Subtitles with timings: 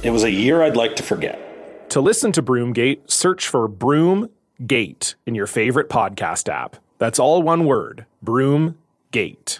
[0.00, 1.90] It was a year I'd like to forget.
[1.90, 6.76] To listen to Broomgate, search for Broomgate in your favorite podcast app.
[6.98, 9.58] That's all one word Broomgate.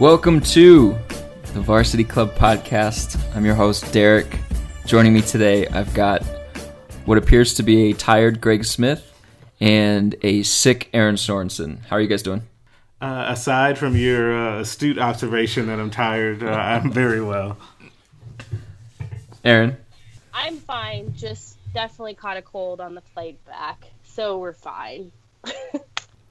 [0.00, 0.98] Welcome to
[1.54, 3.16] the Varsity Club podcast.
[3.36, 4.40] I'm your host, Derek.
[4.84, 6.24] Joining me today, I've got
[7.04, 9.12] what appears to be a tired Greg Smith
[9.60, 11.84] and a sick Aaron Sorensen.
[11.84, 12.42] How are you guys doing?
[13.00, 17.58] Uh, aside from your uh, astute observation that I'm tired, uh, I'm very well.
[19.44, 19.76] Aaron?
[20.32, 21.14] I'm fine.
[21.14, 25.12] Just definitely caught a cold on the flight back, so we're fine.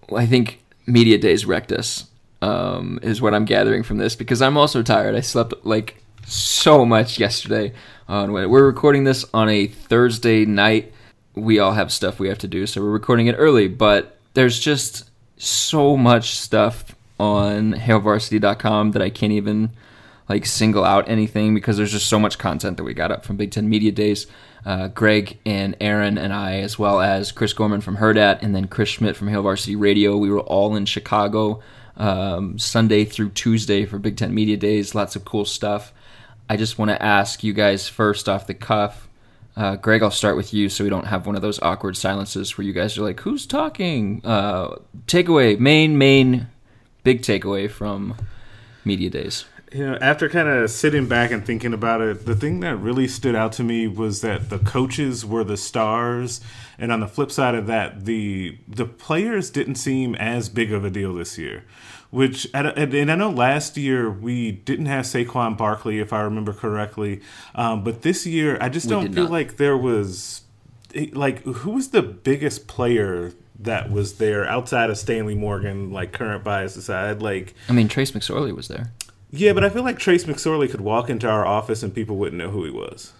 [0.09, 2.09] well, I think Media Days wrecked us,
[2.41, 5.15] um, is what I'm gathering from this, because I'm also tired.
[5.15, 7.73] I slept like so much yesterday.
[8.07, 10.93] On we're recording this on a Thursday night.
[11.35, 13.67] We all have stuff we have to do, so we're recording it early.
[13.67, 19.71] But there's just so much stuff on HailVarsity.com that I can't even
[20.27, 23.37] like single out anything because there's just so much content that we got up from
[23.37, 24.27] Big Ten Media Days.
[24.65, 28.67] Uh, Greg and Aaron and I, as well as Chris Gorman from Hurrdat and then
[28.67, 31.61] Chris Schmidt from Hail Varsity Radio, we were all in Chicago
[31.97, 34.95] um, Sunday through Tuesday for Big Ten Media Days.
[34.95, 35.93] Lots of cool stuff.
[36.49, 39.04] I just want to ask you guys first off the cuff.
[39.55, 42.57] Uh, Greg, I'll start with you so we don't have one of those awkward silences
[42.57, 44.21] where you guys are like, who's talking?
[44.25, 44.75] Uh,
[45.07, 46.47] takeaway, main, main,
[47.03, 48.15] big takeaway from
[48.83, 49.45] Media Days.
[49.71, 53.07] You know, after kind of sitting back and thinking about it, the thing that really
[53.07, 56.39] stood out to me was that the coaches were the stars,
[56.77, 60.85] and on the flip side of that, the the players didn't seem as big of
[60.85, 61.63] a deal this year
[62.15, 62.67] which and
[63.11, 67.19] I know last year we didn't have Saquon Barkley, if I remember correctly,
[67.53, 69.31] um, but this year I just don't feel not.
[69.31, 70.41] like there was
[71.11, 76.45] like who was the biggest player that was there outside of Stanley Morgan, like current
[76.45, 78.93] bias aside, like I mean Trace McSorley was there.
[79.31, 82.37] Yeah, but I feel like Trace McSorley could walk into our office and people wouldn't
[82.37, 83.11] know who he was.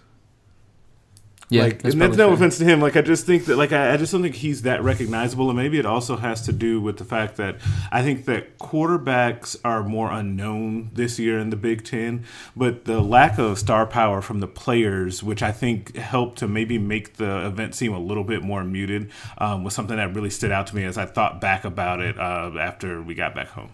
[1.50, 2.36] Yeah, like, that's and that's no fair.
[2.36, 2.82] offense to him.
[2.82, 5.50] Like, I just think that, like, I, I, just don't think he's that recognizable.
[5.50, 7.58] And maybe it also has to do with the fact that
[7.92, 12.26] I think that quarterbacks are more unknown this year in the Big Ten.
[12.56, 16.80] But the lack of star power from the players, which I think helped to maybe
[16.80, 20.52] make the event seem a little bit more muted, um, was something that really stood
[20.52, 23.70] out to me as I thought back about it uh, after we got back home.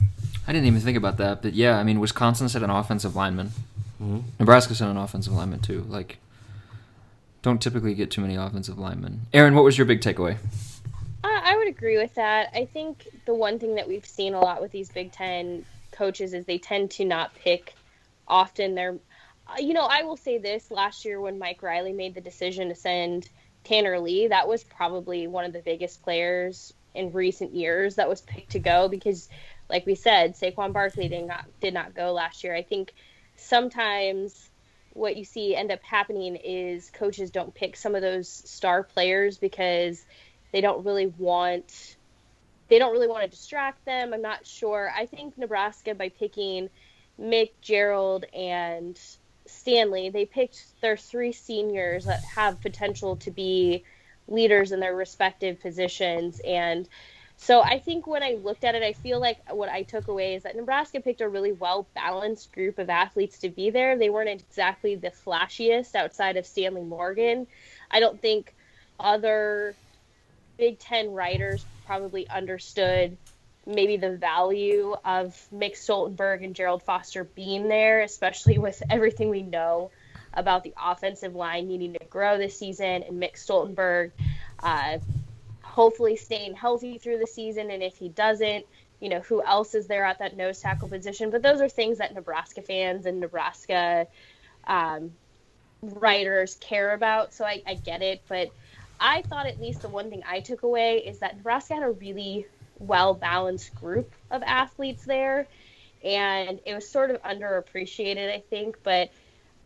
[0.45, 3.51] I didn't even think about that, but yeah, I mean, Wisconsin said an offensive lineman.
[4.01, 4.19] Mm-hmm.
[4.39, 5.85] Nebraska sent an offensive lineman too.
[5.87, 6.17] Like
[7.41, 9.21] don't typically get too many offensive linemen.
[9.33, 10.37] Aaron, what was your big takeaway?
[11.23, 12.49] Uh, I would agree with that.
[12.55, 16.33] I think the one thing that we've seen a lot with these Big Ten coaches
[16.33, 17.75] is they tend to not pick
[18.27, 18.75] often.
[18.75, 18.97] They're,
[19.47, 22.69] uh, you know, I will say this: last year when Mike Riley made the decision
[22.69, 23.29] to send
[23.63, 28.21] Tanner Lee, that was probably one of the biggest players in recent years that was
[28.21, 29.29] picked to go because,
[29.69, 32.55] like we said, Saquon Barkley did not did not go last year.
[32.55, 32.93] I think
[33.35, 34.49] sometimes
[34.93, 39.37] what you see end up happening is coaches don't pick some of those star players
[39.37, 40.05] because
[40.51, 41.95] they don't really want
[42.67, 44.13] they don't really want to distract them.
[44.13, 44.93] I'm not sure.
[44.95, 46.69] I think Nebraska by picking
[47.19, 48.97] Mick, Gerald, and
[49.45, 53.83] Stanley, they picked their three seniors that have potential to be
[54.29, 56.87] leaders in their respective positions and
[57.41, 60.35] so I think when I looked at it, I feel like what I took away
[60.35, 63.97] is that Nebraska picked a really well balanced group of athletes to be there.
[63.97, 67.47] They weren't exactly the flashiest outside of Stanley Morgan.
[67.89, 68.53] I don't think
[68.99, 69.73] other
[70.57, 73.17] Big Ten writers probably understood
[73.65, 79.41] maybe the value of Mick Stoltenberg and Gerald Foster being there, especially with everything we
[79.41, 79.89] know
[80.31, 84.11] about the offensive line needing to grow this season and Mick Stoltenberg.
[84.61, 84.99] Uh,
[85.81, 87.71] hopefully staying healthy through the season.
[87.71, 88.67] And if he doesn't,
[88.99, 91.31] you know, who else is there at that nose tackle position?
[91.31, 94.05] But those are things that Nebraska fans and Nebraska
[94.67, 95.11] um,
[95.81, 97.33] writers care about.
[97.33, 98.21] So I, I get it.
[98.29, 98.51] But
[98.99, 101.89] I thought at least the one thing I took away is that Nebraska had a
[101.89, 102.45] really
[102.77, 105.47] well balanced group of athletes there,
[106.03, 108.77] and it was sort of underappreciated, I think.
[108.83, 109.09] But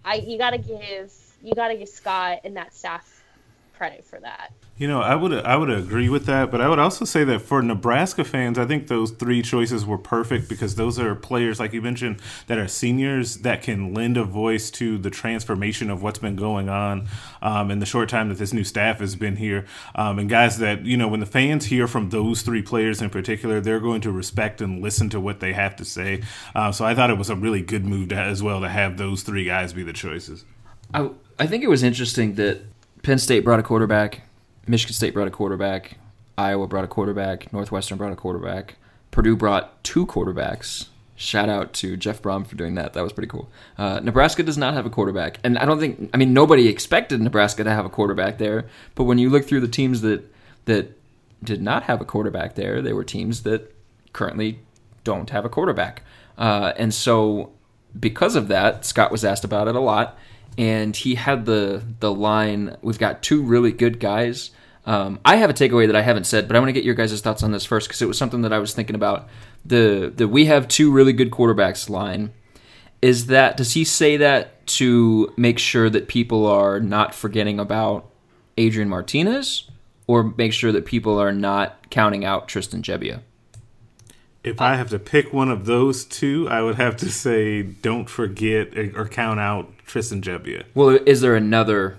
[0.06, 1.14] I you got to give
[1.44, 3.15] you got to give Scott and that staff
[3.78, 4.54] credit for that.
[4.78, 7.40] You know, I would I would agree with that, but I would also say that
[7.40, 11.72] for Nebraska fans, I think those three choices were perfect because those are players, like
[11.72, 16.20] you mentioned, that are seniors that can lend a voice to the transformation of what's
[16.20, 17.08] been going on
[17.42, 20.58] um, in the short time that this new staff has been here, um, and guys
[20.58, 24.02] that you know when the fans hear from those three players in particular, they're going
[24.02, 26.22] to respect and listen to what they have to say.
[26.54, 28.98] Uh, so I thought it was a really good move to, as well to have
[28.98, 30.44] those three guys be the choices.
[30.94, 32.62] I I think it was interesting that
[33.06, 34.22] Penn State brought a quarterback
[34.68, 35.98] Michigan State brought a quarterback.
[36.38, 37.52] Iowa brought a quarterback.
[37.54, 38.76] Northwestern brought a quarterback.
[39.12, 40.88] Purdue brought two quarterbacks.
[41.16, 42.94] Shout out to Jeff Brohm for doing that.
[42.94, 43.50] That was pretty cool.
[43.78, 46.10] Uh, Nebraska does not have a quarterback, and I don't think.
[46.14, 48.66] I mean, nobody expected Nebraska to have a quarterback there.
[48.96, 50.30] But when you look through the teams that
[50.66, 50.92] that
[51.42, 53.74] did not have a quarterback there, they were teams that
[54.12, 54.60] currently
[55.06, 56.02] don't have a quarterback.
[56.38, 57.52] Uh, and so,
[57.98, 60.18] because of that, Scott was asked about it a lot,
[60.58, 64.52] and he had the the line, "We've got two really good guys."
[64.86, 66.94] Um, I have a takeaway that I haven't said, but I want to get your
[66.94, 69.28] guys' thoughts on this first because it was something that I was thinking about.
[69.66, 72.32] The the we have two really good quarterbacks line.
[73.02, 78.10] Is that does he say that to make sure that people are not forgetting about
[78.58, 79.70] Adrian Martinez,
[80.08, 83.22] or make sure that people are not counting out Tristan Gebbia?
[84.46, 88.08] If I have to pick one of those two, I would have to say don't
[88.10, 90.66] forget or count out Tristan Gebbia.
[90.76, 91.98] Well, is there another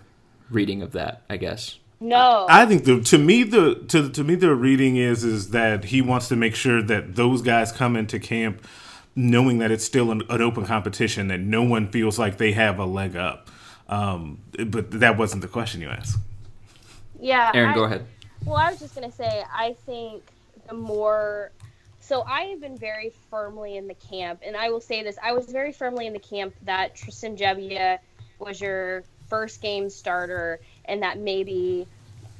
[0.48, 1.22] reading of that?
[1.28, 1.78] I guess.
[1.98, 2.46] No.
[2.48, 6.00] I think the to me the to to me the reading is is that he
[6.00, 8.64] wants to make sure that those guys come into camp
[9.16, 12.78] knowing that it's still an, an open competition that no one feels like they have
[12.78, 13.48] a leg up.
[13.88, 16.18] Um, but that wasn't the question you asked.
[17.18, 17.50] Yeah.
[17.54, 18.06] Aaron, I, go ahead.
[18.44, 20.22] Well, I was just gonna say I think
[20.68, 21.50] the more
[22.06, 25.32] so I have been very firmly in the camp, and I will say this: I
[25.32, 27.98] was very firmly in the camp that Tristan Gebbia
[28.38, 31.86] was your first game starter, and that maybe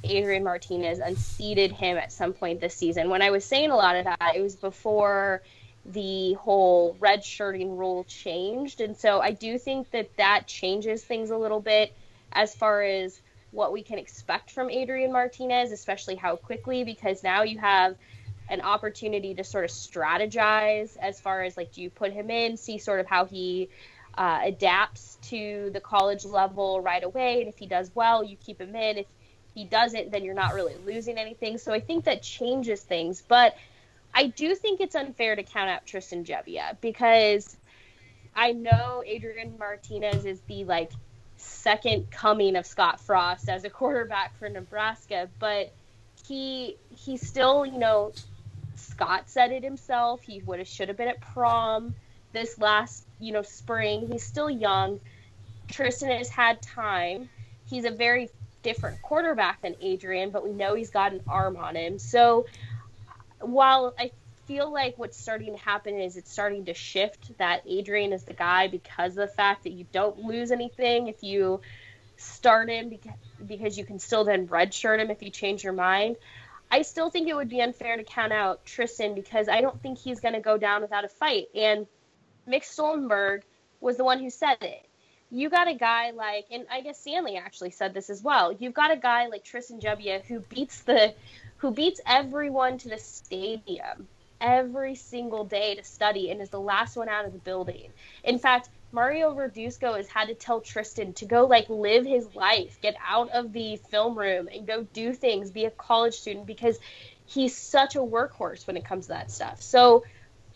[0.05, 3.09] Adrian Martinez unseated him at some point this season.
[3.09, 5.41] When I was saying a lot of that, it was before
[5.85, 11.29] the whole red shirting rule changed, and so I do think that that changes things
[11.29, 11.93] a little bit
[12.31, 13.19] as far as
[13.51, 17.95] what we can expect from Adrian Martinez, especially how quickly, because now you have
[18.49, 22.57] an opportunity to sort of strategize as far as like do you put him in
[22.57, 23.69] see sort of how he
[24.17, 28.59] uh, adapts to the college level right away and if he does well you keep
[28.59, 28.97] him in.
[28.97, 29.05] If
[29.53, 31.57] he doesn't then you're not really losing anything.
[31.57, 33.55] So i think that changes things but
[34.13, 37.57] i do think it's unfair to count out tristan gebbia because
[38.35, 40.91] i know adrian martinez is the like
[41.35, 45.73] second coming of scott frost as a quarterback for nebraska but
[46.27, 48.11] he he still you know
[48.97, 50.23] Scott said it himself.
[50.23, 51.93] He would have should have been at prom
[52.33, 54.07] this last, you know, spring.
[54.11, 54.99] He's still young.
[55.69, 57.29] Tristan has had time.
[57.69, 58.29] He's a very
[58.63, 61.99] different quarterback than Adrian, but we know he's got an arm on him.
[61.99, 62.47] So
[63.39, 64.11] while I
[64.47, 68.33] feel like what's starting to happen is it's starting to shift that Adrian is the
[68.33, 71.61] guy because of the fact that you don't lose anything if you
[72.15, 73.13] start him because,
[73.45, 76.15] because you can still then redshirt him if you change your mind.
[76.69, 79.97] I still think it would be unfair to count out Tristan because I don't think
[79.97, 81.47] he's going to go down without a fight.
[81.55, 81.87] And
[82.47, 83.43] Mick Stoltenberg
[83.79, 84.85] was the one who said it.
[85.29, 88.51] You got a guy like, and I guess Stanley actually said this as well.
[88.51, 91.13] You've got a guy like Tristan Gebbia who beats the,
[91.57, 94.07] who beats everyone to the stadium
[94.39, 97.91] every single day to study and is the last one out of the building.
[98.23, 102.79] In fact, Mario Verduzco has had to tell Tristan to go like live his life,
[102.81, 106.79] get out of the film room and go do things, be a college student because
[107.25, 109.61] he's such a workhorse when it comes to that stuff.
[109.61, 110.03] So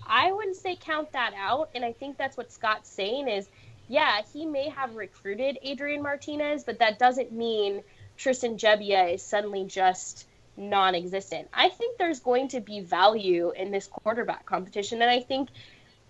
[0.07, 1.69] I wouldn't say count that out.
[1.75, 3.47] And I think that's what Scott's saying is,
[3.87, 7.83] yeah, he may have recruited Adrian Martinez, but that doesn't mean
[8.17, 11.49] Tristan Gebbia is suddenly just non-existent.
[11.53, 15.49] I think there's going to be value in this quarterback competition, and I think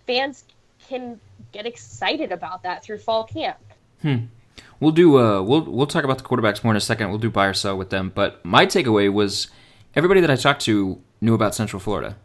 [0.06, 0.44] fans
[0.88, 1.20] can
[1.52, 3.58] get excited about that through fall camp.
[4.00, 4.16] Hmm.
[4.80, 5.18] We'll do.
[5.18, 7.10] Uh, we'll we'll talk about the quarterbacks more in a second.
[7.10, 8.10] We'll do buy or sell with them.
[8.14, 9.48] But my takeaway was
[9.94, 12.16] everybody that I talked to knew about Central Florida.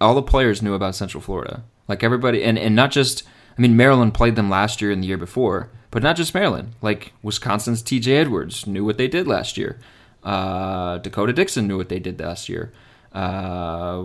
[0.00, 1.64] All the players knew about Central Florida.
[1.86, 3.24] Like everybody, and and not just.
[3.58, 6.74] I mean, Maryland played them last year and the year before, but not just Maryland.
[6.82, 8.14] Like Wisconsin's T.J.
[8.14, 9.78] Edwards knew what they did last year.
[10.22, 12.70] Uh, Dakota Dixon knew what they did last year.
[13.16, 14.04] Uh,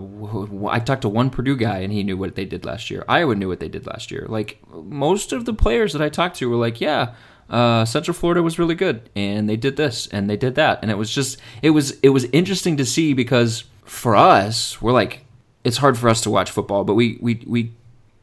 [0.70, 3.03] I talked to one Purdue guy and he knew what they did last year.
[3.10, 4.25] Iowa knew what they did last year.
[4.30, 7.13] Like most of the players that I talked to were like, yeah,
[7.50, 10.80] uh, Central Florida was really good and they did this and they did that.
[10.82, 14.94] And it was just, it was, it was interesting to see because for us, we're
[14.94, 15.25] like,
[15.63, 17.72] it's hard for us to watch football, but we we we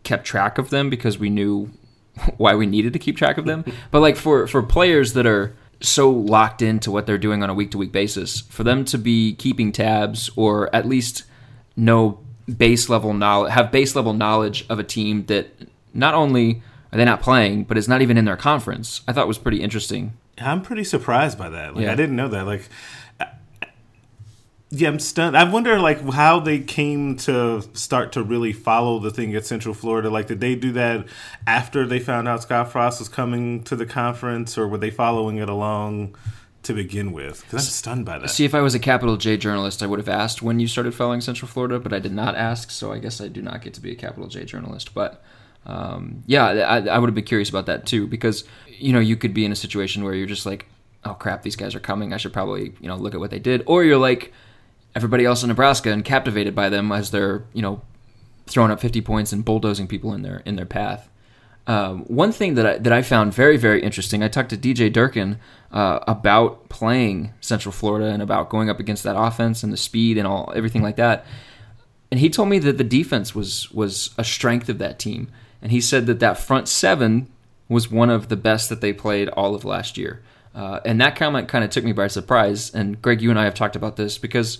[0.02, 1.70] kept track of them because we knew
[2.36, 3.64] why we needed to keep track of them.
[3.90, 7.54] but like for for players that are so locked into what they're doing on a
[7.54, 11.24] week to week basis, for them to be keeping tabs or at least
[11.76, 12.20] know
[12.56, 15.50] base level knowledge, have base level knowledge of a team that
[15.94, 19.28] not only are they not playing, but is not even in their conference, I thought
[19.28, 20.14] was pretty interesting.
[20.38, 21.74] I'm pretty surprised by that.
[21.74, 21.92] Like yeah.
[21.92, 22.46] I didn't know that.
[22.46, 22.68] Like
[24.70, 25.36] yeah, I'm stunned.
[25.36, 29.74] I wonder like how they came to start to really follow the thing at Central
[29.74, 30.10] Florida.
[30.10, 31.06] Like, did they do that
[31.46, 35.38] after they found out Scott Frost was coming to the conference, or were they following
[35.38, 36.14] it along
[36.64, 37.42] to begin with?
[37.44, 38.28] Because I'm stunned by that.
[38.28, 40.94] See, if I was a capital J journalist, I would have asked when you started
[40.94, 43.72] following Central Florida, but I did not ask, so I guess I do not get
[43.74, 44.92] to be a capital J journalist.
[44.92, 45.24] But
[45.64, 49.16] um, yeah, I, I would have been curious about that too, because you know you
[49.16, 50.66] could be in a situation where you're just like,
[51.06, 52.12] oh crap, these guys are coming.
[52.12, 54.34] I should probably you know look at what they did, or you're like
[54.94, 57.82] everybody else in Nebraska and captivated by them as they're you know
[58.46, 61.08] throwing up 50 points and bulldozing people in their in their path.
[61.66, 64.92] Um, one thing that I, that I found very very interesting, I talked to DJ
[64.92, 65.38] Durkin
[65.70, 70.16] uh, about playing Central Florida and about going up against that offense and the speed
[70.16, 71.26] and all everything like that,
[72.10, 75.30] and he told me that the defense was was a strength of that team,
[75.60, 77.30] and he said that that front seven
[77.68, 80.22] was one of the best that they played all of last year.
[80.54, 82.74] Uh, and that comment kind of took me by surprise.
[82.74, 84.58] And Greg, you and I have talked about this because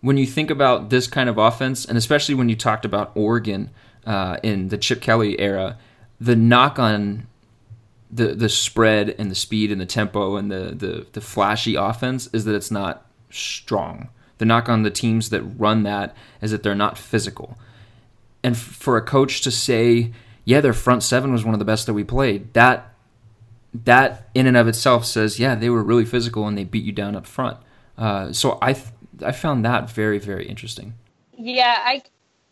[0.00, 3.70] when you think about this kind of offense, and especially when you talked about Oregon
[4.06, 5.78] uh, in the Chip Kelly era,
[6.20, 7.26] the knock on
[8.10, 12.28] the the spread and the speed and the tempo and the the, the flashy offense
[12.32, 14.08] is that it's not strong.
[14.38, 17.58] The knock on the teams that run that is that they're not physical.
[18.42, 20.12] And f- for a coach to say,
[20.44, 22.93] "Yeah, their front seven was one of the best that we played," that
[23.74, 26.92] that in and of itself says, "Yeah, they were really physical and they beat you
[26.92, 27.58] down up front."
[27.98, 28.86] Uh, so I th-
[29.22, 30.94] I found that very very interesting.
[31.36, 32.02] Yeah, I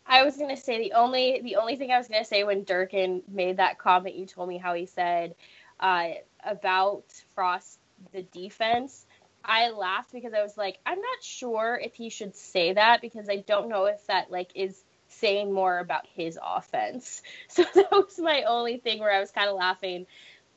[0.05, 3.23] I was gonna say the only the only thing I was gonna say when Durkin
[3.27, 5.35] made that comment, you told me how he said
[5.79, 6.09] uh,
[6.43, 7.79] about Frost
[8.11, 9.05] the defense.
[9.45, 13.29] I laughed because I was like, I'm not sure if he should say that because
[13.29, 17.21] I don't know if that like is saying more about his offense.
[17.49, 20.07] So that was my only thing where I was kind of laughing.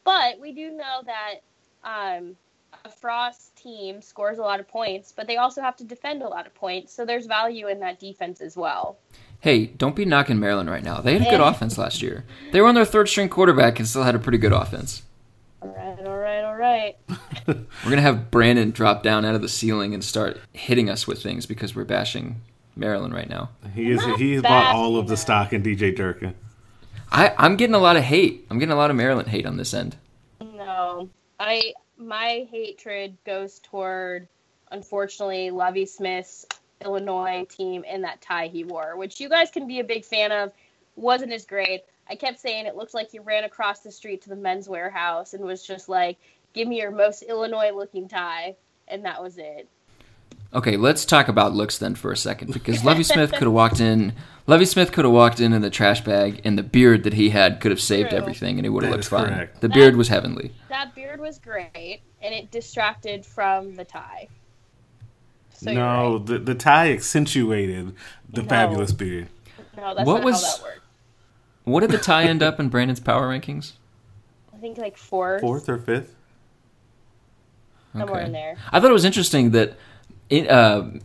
[0.07, 1.35] But we do know that
[1.85, 2.37] um,
[2.85, 6.29] a Frost team scores a lot of points, but they also have to defend a
[6.29, 6.93] lot of points.
[6.93, 8.99] So there's value in that defense as well.
[9.41, 11.01] Hey, don't be knocking Maryland right now.
[11.01, 12.25] They had a good offense last year.
[12.53, 15.03] They were on their third string quarterback and still had a pretty good offense.
[15.61, 16.97] All right, all right, all right.
[17.47, 21.21] we're gonna have Brandon drop down out of the ceiling and start hitting us with
[21.21, 22.41] things because we're bashing
[22.77, 23.51] Maryland right now.
[23.75, 24.05] He is.
[24.17, 26.35] He's bought all of the stock in DJ Durkin.
[27.11, 28.47] I, I'm getting a lot of hate.
[28.51, 29.97] I'm getting a lot of Maryland hate on this end.
[30.41, 31.09] No,
[31.39, 34.29] I my hatred goes toward,
[34.71, 36.47] unfortunately, Lovie Smith's
[36.85, 40.33] Illinois team in that tie he wore, which you guys can be a big fan
[40.33, 40.53] of.
[40.97, 41.85] Wasn't as great.
[42.09, 45.35] I kept saying it looked like he ran across the street to the men's Wearhouse
[45.35, 46.19] and was just like,
[46.53, 48.57] "Give me your most Illinois looking tie,"
[48.89, 49.69] and that was it.
[50.55, 53.81] Okay, let's talk about looks then for a second because Lovey Smith could have walked
[53.81, 54.15] in.
[54.49, 57.31] Lovie Smith could have walked in in the trash bag, and the beard that he
[57.31, 58.19] had could have saved True.
[58.19, 59.27] everything, and he would have looked fine.
[59.29, 59.61] Correct.
[59.61, 60.53] The that, beard was heavenly.
[60.69, 64.29] That beard was great, and it distracted from the tie.
[65.51, 66.27] So no, right.
[66.27, 67.95] the the tie accentuated
[68.29, 68.49] the no.
[68.49, 69.29] fabulous beard.
[69.77, 70.81] No, that's what not was, how that worked.
[71.65, 73.73] What did the tie end up in Brandon's power rankings?
[74.55, 76.15] I think like fourth, fourth or fifth,
[77.93, 78.27] somewhere okay.
[78.27, 78.57] in there.
[78.71, 79.77] I thought it was interesting that
[80.31, 80.99] in, uh,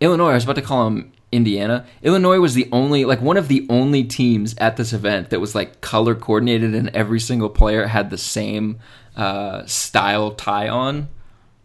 [0.00, 0.30] Illinois.
[0.30, 1.86] I was about to call them Indiana.
[2.02, 5.54] Illinois was the only, like, one of the only teams at this event that was
[5.54, 8.78] like color coordinated, and every single player had the same
[9.16, 11.08] uh, style tie on,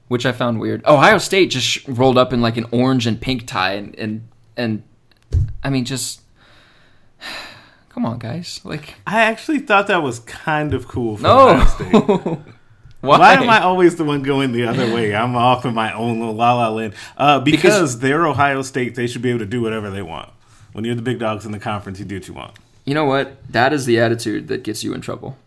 [0.07, 0.85] which I found weird.
[0.85, 4.27] Ohio State just rolled up in like an orange and pink tie, and and
[4.57, 4.83] and
[5.63, 6.21] I mean, just
[7.89, 8.59] come on, guys.
[8.63, 11.17] Like, I actually thought that was kind of cool.
[11.17, 12.43] For no.
[13.03, 13.19] Ohio State.
[13.19, 13.35] Why?
[13.35, 13.43] Why?
[13.43, 15.13] am I always the one going the other way?
[15.15, 16.93] I'm off in my own little la la land.
[17.17, 20.29] Uh, because, because they're Ohio State, they should be able to do whatever they want.
[20.71, 22.57] When you're the big dogs in the conference, you do what you want.
[22.85, 23.37] You know what?
[23.51, 25.37] That is the attitude that gets you in trouble.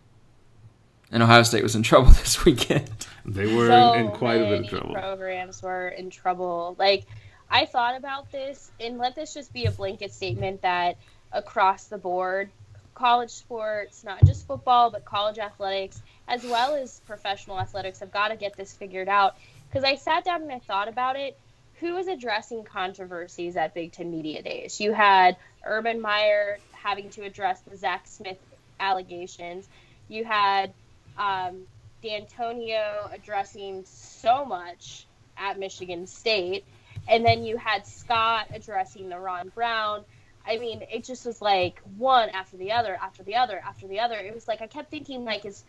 [1.11, 2.89] And Ohio State was in trouble this weekend.
[3.25, 4.93] They were so in, in quite a bit of trouble.
[4.93, 6.75] Programs were in trouble.
[6.79, 7.05] Like
[7.49, 10.97] I thought about this, and let this just be a blanket statement that
[11.31, 12.49] across the board,
[12.97, 18.29] college sports, not just football, but college athletics as well as professional athletics have got
[18.29, 19.35] to get this figured out.
[19.69, 21.37] Because I sat down and I thought about it.
[21.79, 24.81] Who was addressing controversies at Big Ten Media Days?
[24.81, 28.39] You had Urban Meyer having to address the Zach Smith
[28.79, 29.67] allegations.
[30.07, 30.73] You had
[31.19, 31.67] um,
[32.03, 35.05] Dantonio addressing so much
[35.37, 36.65] at Michigan State.
[37.07, 40.03] And then you had Scott addressing the Ron Brown.
[40.47, 43.99] I mean, it just was like one after the other, after the other, after the
[43.99, 44.15] other.
[44.15, 45.63] It was like I kept thinking like is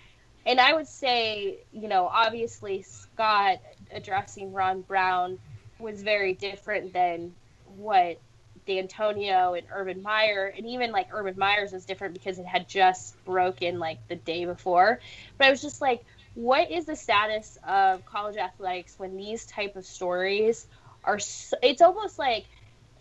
[0.46, 3.58] and I would say, you know, obviously Scott
[3.90, 5.38] addressing Ron Brown
[5.78, 8.20] was very different than what
[8.66, 13.22] Dantonio and Urban Meyer, and even like Urban Meyer's was different because it had just
[13.24, 15.00] broken like the day before.
[15.38, 16.04] But I was just like,
[16.34, 20.66] what is the status of college athletics when these type of stories
[21.04, 21.18] are?
[21.18, 22.46] So, it's almost like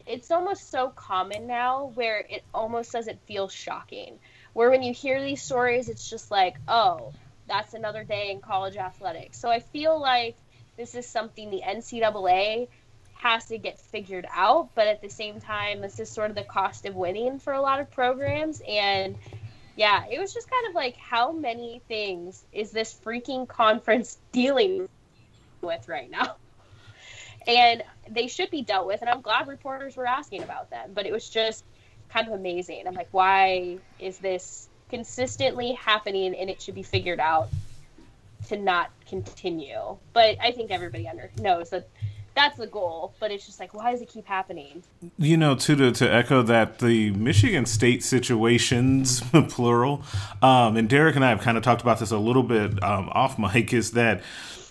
[0.07, 4.19] it's almost so common now where it almost doesn't feel shocking.
[4.53, 7.13] Where when you hear these stories, it's just like, oh,
[7.47, 9.37] that's another day in college athletics.
[9.37, 10.35] So I feel like
[10.77, 12.67] this is something the NCAA
[13.15, 16.43] has to get figured out, but at the same time, this is sort of the
[16.43, 18.61] cost of winning for a lot of programs.
[18.67, 19.17] And
[19.75, 24.87] yeah, it was just kind of like, how many things is this freaking conference dealing
[25.61, 26.35] with right now?
[27.47, 31.05] And they should be dealt with, and I'm glad reporters were asking about them, but
[31.05, 31.63] it was just
[32.09, 32.87] kind of amazing.
[32.87, 37.49] I'm like, why is this consistently happening and it should be figured out
[38.47, 39.97] to not continue.
[40.13, 41.89] But I think everybody under knows that
[42.35, 43.13] that's the goal.
[43.19, 44.83] But it's just like, why does it keep happening?
[45.17, 50.03] You know, to to, to echo that, the Michigan State situations, plural,
[50.41, 53.09] um, and Derek and I have kind of talked about this a little bit um,
[53.11, 54.21] off mic, is that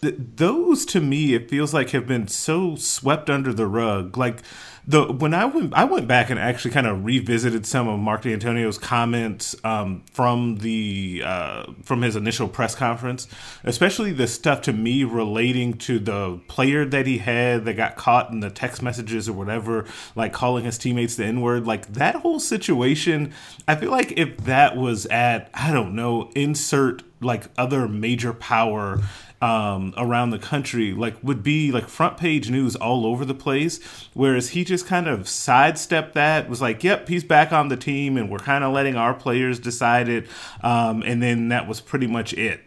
[0.00, 4.42] th- those to me it feels like have been so swept under the rug, like
[4.86, 8.22] the when I went I went back and actually kind of revisited some of Mark
[8.22, 13.26] Dantonio's comments um, from the uh, from his initial press conference,
[13.64, 18.30] especially the stuff to me relating to the player that he had that got caught
[18.30, 22.16] in the text messages or whatever, like calling his teammates the N word, like that
[22.16, 23.34] whole situation.
[23.66, 29.00] I feel like if that was at I don't know insert like other major power
[29.40, 33.82] um, around the country, like would be like front page news all over the place.
[34.14, 38.16] Whereas he just kind of sidestepped that, was like, "Yep, he's back on the team,
[38.16, 40.26] and we're kind of letting our players decide it."
[40.62, 42.60] Um, and then that was pretty much it.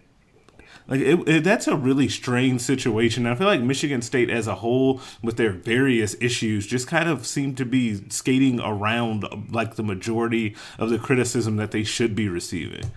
[0.89, 3.27] Like it, it, that's a really strange situation.
[3.27, 7.27] I feel like Michigan State as a whole, with their various issues, just kind of
[7.27, 12.27] seem to be skating around like the majority of the criticism that they should be
[12.27, 12.91] receiving.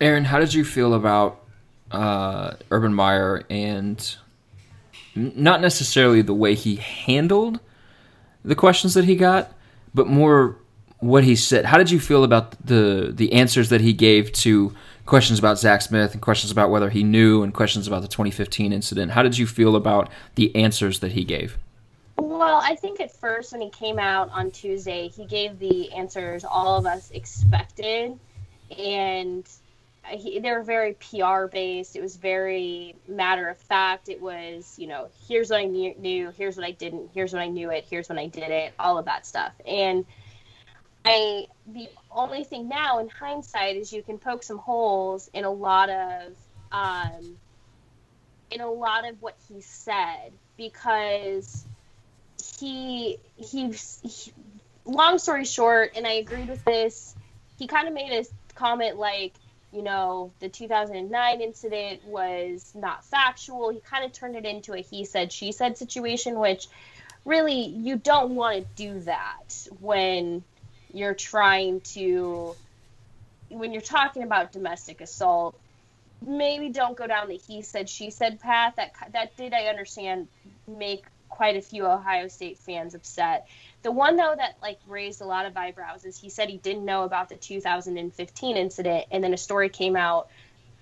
[0.00, 1.44] Aaron, how did you feel about
[1.90, 4.16] uh, Urban Meyer and
[5.14, 7.60] not necessarily the way he handled
[8.44, 9.52] the questions that he got,
[9.94, 10.56] but more
[11.00, 11.64] what he said.
[11.64, 14.74] How did you feel about the the answers that he gave to
[15.06, 18.72] questions about Zach Smith and questions about whether he knew and questions about the 2015
[18.72, 19.12] incident?
[19.12, 21.58] How did you feel about the answers that he gave?
[22.18, 26.44] Well, I think at first when he came out on Tuesday, he gave the answers
[26.44, 28.18] all of us expected,
[28.78, 29.48] and
[30.08, 31.96] he, they were very PR based.
[31.96, 34.08] It was very matter of fact.
[34.08, 37.42] It was, you know, here's what I knew, knew, here's what I didn't, here's when
[37.42, 39.52] I knew it, here's when I did it, all of that stuff.
[39.66, 40.04] And
[41.04, 45.50] I, the only thing now in hindsight is you can poke some holes in a
[45.50, 46.32] lot of,
[46.72, 47.36] um,
[48.50, 51.64] in a lot of what he said because
[52.58, 53.70] he, he,
[54.02, 54.32] he
[54.84, 57.14] long story short, and I agreed with this,
[57.58, 59.34] he kind of made a comment like,
[59.72, 63.70] you know, the 2009 incident was not factual.
[63.70, 66.66] He kind of turned it into a he said, she said situation, which
[67.24, 70.42] really you don't want to do that when
[70.92, 72.54] you're trying to,
[73.48, 75.58] when you're talking about domestic assault.
[76.26, 78.74] Maybe don't go down the he said, she said path.
[78.76, 80.28] That that did I understand
[80.68, 83.48] make quite a few Ohio State fans upset.
[83.82, 86.84] The one though that like raised a lot of eyebrows is he said he didn't
[86.84, 90.28] know about the 2015 incident, and then a story came out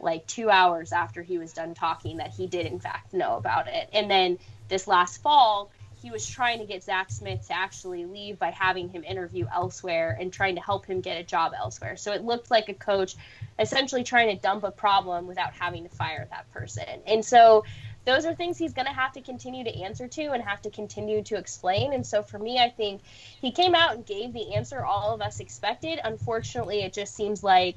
[0.01, 3.69] like two hours after he was done talking that he did in fact know about
[3.69, 3.89] it.
[3.93, 5.71] And then this last fall,
[6.03, 10.17] he was trying to get Zach Smith to actually leave by having him interview elsewhere
[10.19, 11.97] and trying to help him get a job elsewhere.
[11.97, 13.17] So it looked like a coach
[13.59, 16.85] essentially trying to dump a problem without having to fire that person.
[17.07, 17.65] And so
[18.09, 20.71] those are things he's going to have to continue to answer to and have to
[20.71, 21.93] continue to explain.
[21.93, 23.03] And so for me, I think
[23.43, 26.01] he came out and gave the answer all of us expected.
[26.03, 27.77] Unfortunately, it just seems like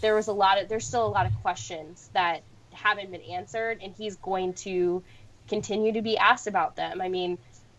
[0.00, 3.80] there was a lot of there's still a lot of questions that haven't been answered,
[3.82, 5.02] and he's going to
[5.48, 7.00] continue to be asked about them.
[7.00, 7.36] I mean,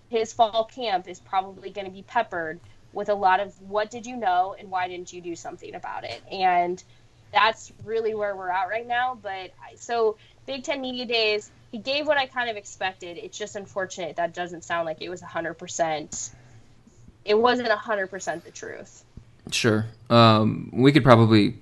[0.10, 2.60] his fall camp is probably going to be peppered
[2.92, 6.04] with a lot of what did you know and why didn't you do something about
[6.06, 6.82] it and
[7.34, 12.08] that's really where we're at right now but so big ten media days he gave
[12.08, 13.18] what I kind of expected.
[13.18, 16.30] It's just unfortunate that doesn't sound like it was 100%.
[17.26, 19.04] It wasn't 100% the truth.
[19.52, 19.86] Sure.
[20.10, 21.56] Um, we could probably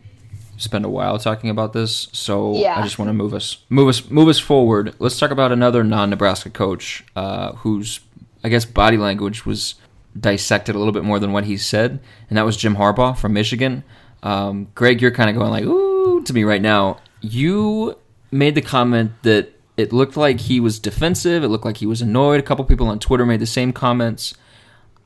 [0.58, 2.78] spend a while talking about this, so yeah.
[2.78, 4.93] I just want to move us move us move us forward.
[4.99, 7.99] Let's talk about another non-Nebraska coach uh, who's
[8.43, 9.73] I guess, body language was
[10.17, 11.99] dissected a little bit more than what he said,
[12.30, 13.84] and that was Jim Harbaugh from Michigan.
[14.21, 16.99] Um, Greg, you're kind of going like, ooh, to me right now.
[17.19, 17.97] You
[18.32, 21.43] made the comment that it looked like he was defensive.
[21.43, 22.39] It looked like he was annoyed.
[22.39, 24.36] A couple people on Twitter made the same comments.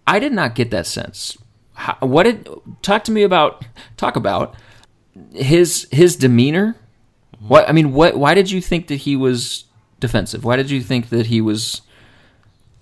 [0.06, 1.38] I did not get that sense.
[1.74, 2.48] How, what did
[2.82, 3.66] talk to me about?
[3.98, 4.56] Talk about
[5.34, 6.76] his his demeanor.
[7.40, 8.18] What I mean, what?
[8.18, 9.66] Why did you think that he was
[10.00, 10.44] defensive?
[10.44, 11.82] Why did you think that he was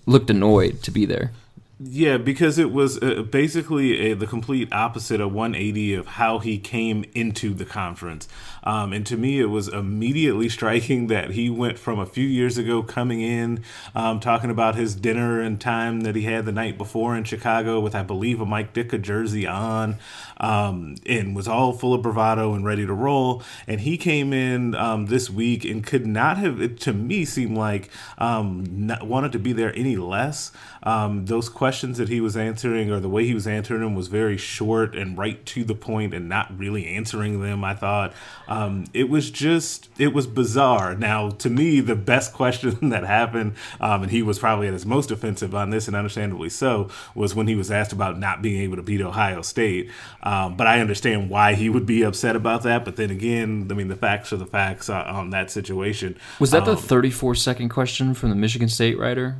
[0.06, 1.32] looked annoyed to be there?
[1.78, 6.58] Yeah, because it was uh, basically a, the complete opposite of 180 of how he
[6.58, 8.30] came into the conference.
[8.66, 12.58] Um, and to me, it was immediately striking that he went from a few years
[12.58, 16.78] ago coming in, um, talking about his dinner and time that he had the night
[16.78, 19.98] before in Chicago with, I believe, a Mike Ditka jersey on,
[20.38, 23.44] um, and was all full of bravado and ready to roll.
[23.68, 27.58] And he came in um, this week and could not have, it, to me, seemed
[27.58, 30.52] like um, not, wanted to be there any less.
[30.84, 34.08] Um, those questions that he was answering or the way he was answering them was
[34.08, 37.64] very short and right to the point and not really answering them.
[37.64, 38.14] I thought
[38.56, 40.96] um, it was just it was bizarre.
[40.96, 44.86] Now, to me, the best question that happened, um, and he was probably at his
[44.86, 48.62] most offensive on this, and understandably so, was when he was asked about not being
[48.62, 49.90] able to beat Ohio State.
[50.24, 52.86] Um, but I understand why he would be upset about that.
[52.86, 56.18] But then again, I mean, the facts are the facts on, on that situation.
[56.40, 59.38] Was that the um, 34 second question from the Michigan State writer?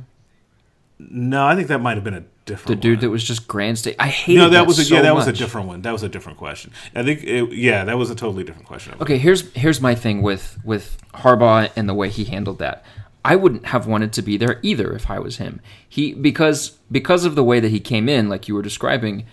[0.98, 2.68] No, I think that might have been a different.
[2.68, 3.00] The dude one.
[3.02, 3.96] that was just grand state.
[3.98, 4.38] I hated.
[4.38, 5.26] No, that, that was a, so yeah, that much.
[5.26, 5.82] was a different one.
[5.82, 6.72] That was a different question.
[6.94, 8.94] I think it, yeah, that was a totally different question.
[9.00, 12.84] Okay, here's here's my thing with with Harbaugh and the way he handled that.
[13.24, 15.60] I wouldn't have wanted to be there either if I was him.
[15.86, 19.26] He because because of the way that he came in, like you were describing.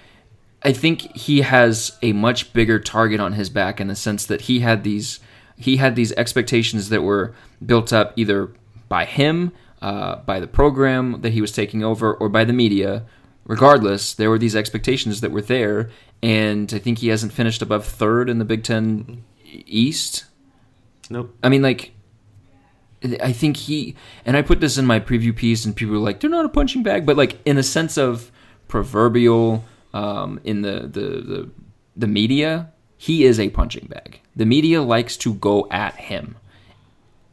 [0.65, 4.41] I think he has a much bigger target on his back in the sense that
[4.41, 5.19] he had these
[5.57, 7.33] he had these expectations that were
[7.65, 8.49] built up either
[8.87, 9.51] by him
[9.83, 13.05] uh, by the program that he was taking over or by the media.
[13.45, 15.89] Regardless, there were these expectations that were there,
[16.21, 19.21] and I think he hasn't finished above third in the Big 10
[19.65, 20.23] East.
[21.09, 21.35] Nope.
[21.43, 21.91] I mean, like,
[23.21, 26.21] I think he and I put this in my preview piece, and people were like,
[26.21, 28.31] "They're not a punching bag," but like in a sense of
[28.69, 31.49] proverbial um, in the, the the
[31.97, 34.21] the media, he is a punching bag.
[34.37, 36.37] The media likes to go at him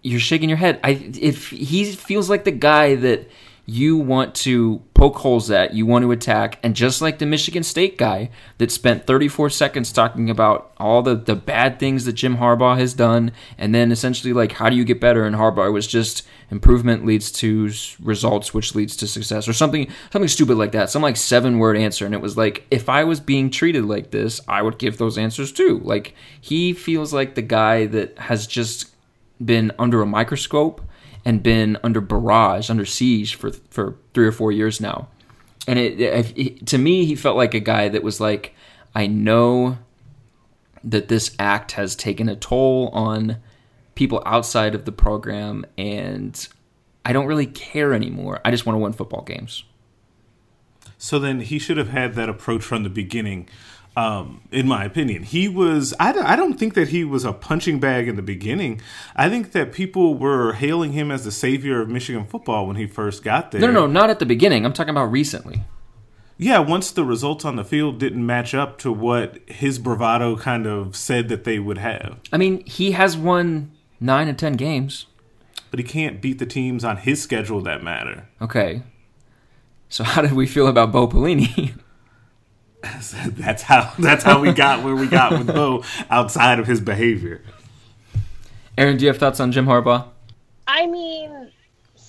[0.02, 0.80] you're shaking your head.
[0.82, 3.28] I if he feels like the guy that
[3.66, 7.62] you want to poke holes at, you want to attack, and just like the Michigan
[7.62, 12.38] State guy that spent 34 seconds talking about all the the bad things that Jim
[12.38, 15.24] Harbaugh has done, and then essentially like how do you get better?
[15.24, 17.70] And Harbaugh was just improvement leads to
[18.02, 21.76] results, which leads to success, or something something stupid like that, some like seven word
[21.76, 24.98] answer, and it was like if I was being treated like this, I would give
[24.98, 25.80] those answers too.
[25.84, 28.90] Like he feels like the guy that has just
[29.44, 30.80] been under a microscope
[31.24, 35.08] and been under barrage, under siege for for three or four years now.
[35.66, 38.54] And it, it, to me, he felt like a guy that was like,
[38.94, 39.78] I know
[40.82, 43.36] that this act has taken a toll on
[43.94, 46.48] people outside of the program, and
[47.04, 48.40] I don't really care anymore.
[48.44, 49.64] I just want to win football games.
[50.96, 53.48] So then he should have had that approach from the beginning
[54.00, 55.22] um, in my opinion.
[55.22, 58.80] He was, I, I don't think that he was a punching bag in the beginning.
[59.14, 62.86] I think that people were hailing him as the savior of Michigan football when he
[62.86, 63.60] first got there.
[63.60, 64.64] No, no, no, not at the beginning.
[64.64, 65.64] I'm talking about recently.
[66.38, 70.66] Yeah, once the results on the field didn't match up to what his bravado kind
[70.66, 72.18] of said that they would have.
[72.32, 75.06] I mean, he has won nine and ten games.
[75.70, 78.26] But he can't beat the teams on his schedule that matter.
[78.40, 78.82] Okay.
[79.90, 81.74] So how did we feel about Bo Pelini?
[83.26, 87.42] that's how that's how we got where we got with Bo outside of his behavior.
[88.78, 90.06] Aaron, do you have thoughts on Jim Harbaugh?
[90.66, 91.50] I mean,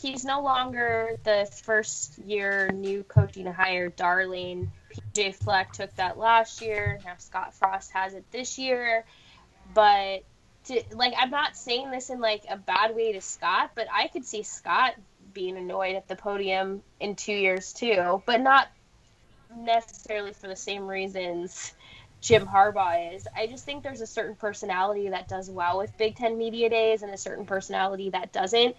[0.01, 4.71] he's no longer the first year new coaching hire darling.
[5.13, 6.99] PJ Fleck took that last year.
[7.03, 9.03] Now Scott Frost has it this year.
[9.73, 10.23] But
[10.65, 14.07] to, like, I'm not saying this in like a bad way to Scott, but I
[14.07, 14.95] could see Scott
[15.33, 18.67] being annoyed at the podium in two years too, but not
[19.55, 21.73] necessarily for the same reasons
[22.21, 23.27] Jim Harbaugh is.
[23.35, 27.01] I just think there's a certain personality that does well with Big Ten Media Days
[27.01, 28.75] and a certain personality that doesn't.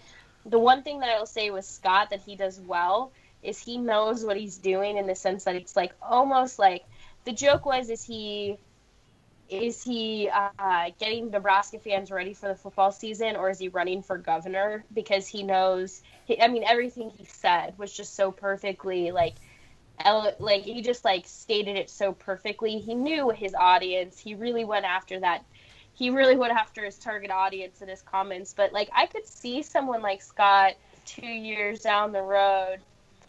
[0.46, 4.24] The one thing that I'll say with Scott that he does well is he knows
[4.24, 6.84] what he's doing in the sense that it's like almost like
[7.24, 8.58] the joke was is he
[9.48, 14.02] is he uh, getting Nebraska fans ready for the football season or is he running
[14.02, 19.10] for governor because he knows he, I mean everything he said was just so perfectly
[19.10, 19.34] like
[20.38, 22.78] like he just like stated it so perfectly.
[22.78, 24.18] He knew his audience.
[24.18, 25.44] He really went after that.
[25.94, 28.54] He really went after his target audience in his comments.
[28.56, 32.80] But like I could see someone like Scott two years down the road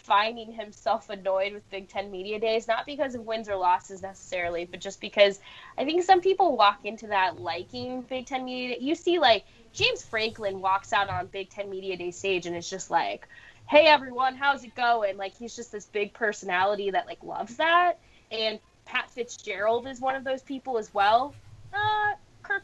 [0.04, 4.66] finding himself annoyed with Big Ten Media Days, not because of wins or losses necessarily,
[4.66, 5.40] but just because
[5.78, 8.78] I think some people walk into that liking Big Ten Media.
[8.80, 12.70] You see, like, James Franklin walks out on Big Ten Media Day stage and it's
[12.70, 13.28] just like,
[13.67, 15.17] hey everyone, how's it going?
[15.17, 17.99] Like, he's just this big personality that, like, loves that.
[18.32, 21.34] And Pat Fitzgerald is one of those people as well.
[21.73, 22.13] Uh,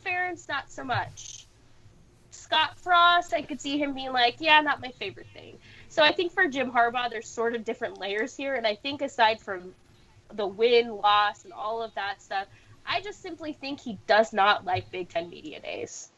[0.06, 1.46] Ferentz, not so much.
[2.32, 5.58] Scott Frost, I could see him being like, yeah, not my favorite thing.
[5.88, 8.56] So I think for Jim Harbaugh, there's sort of different layers here.
[8.56, 9.74] And I think aside from
[10.34, 12.48] the win, loss, and all of that stuff,
[12.86, 16.10] I just simply think he does not like Big Ten Media Days.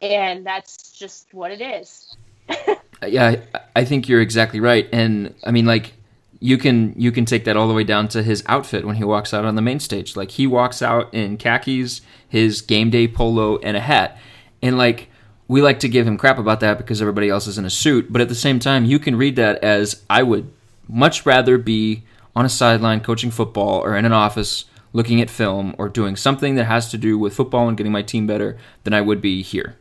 [0.00, 2.16] And that's just what it is.
[3.06, 3.36] yeah,
[3.74, 4.88] I think you're exactly right.
[4.92, 5.94] And I mean, like,
[6.42, 9.04] you can you can take that all the way down to his outfit when he
[9.04, 10.16] walks out on the main stage.
[10.16, 14.18] Like he walks out in khakis, his game day polo, and a hat.
[14.60, 15.08] And like
[15.46, 18.12] we like to give him crap about that because everybody else is in a suit.
[18.12, 20.50] But at the same time, you can read that as I would
[20.88, 22.02] much rather be
[22.34, 26.56] on a sideline coaching football or in an office looking at film or doing something
[26.56, 29.42] that has to do with football and getting my team better than I would be
[29.42, 29.76] here.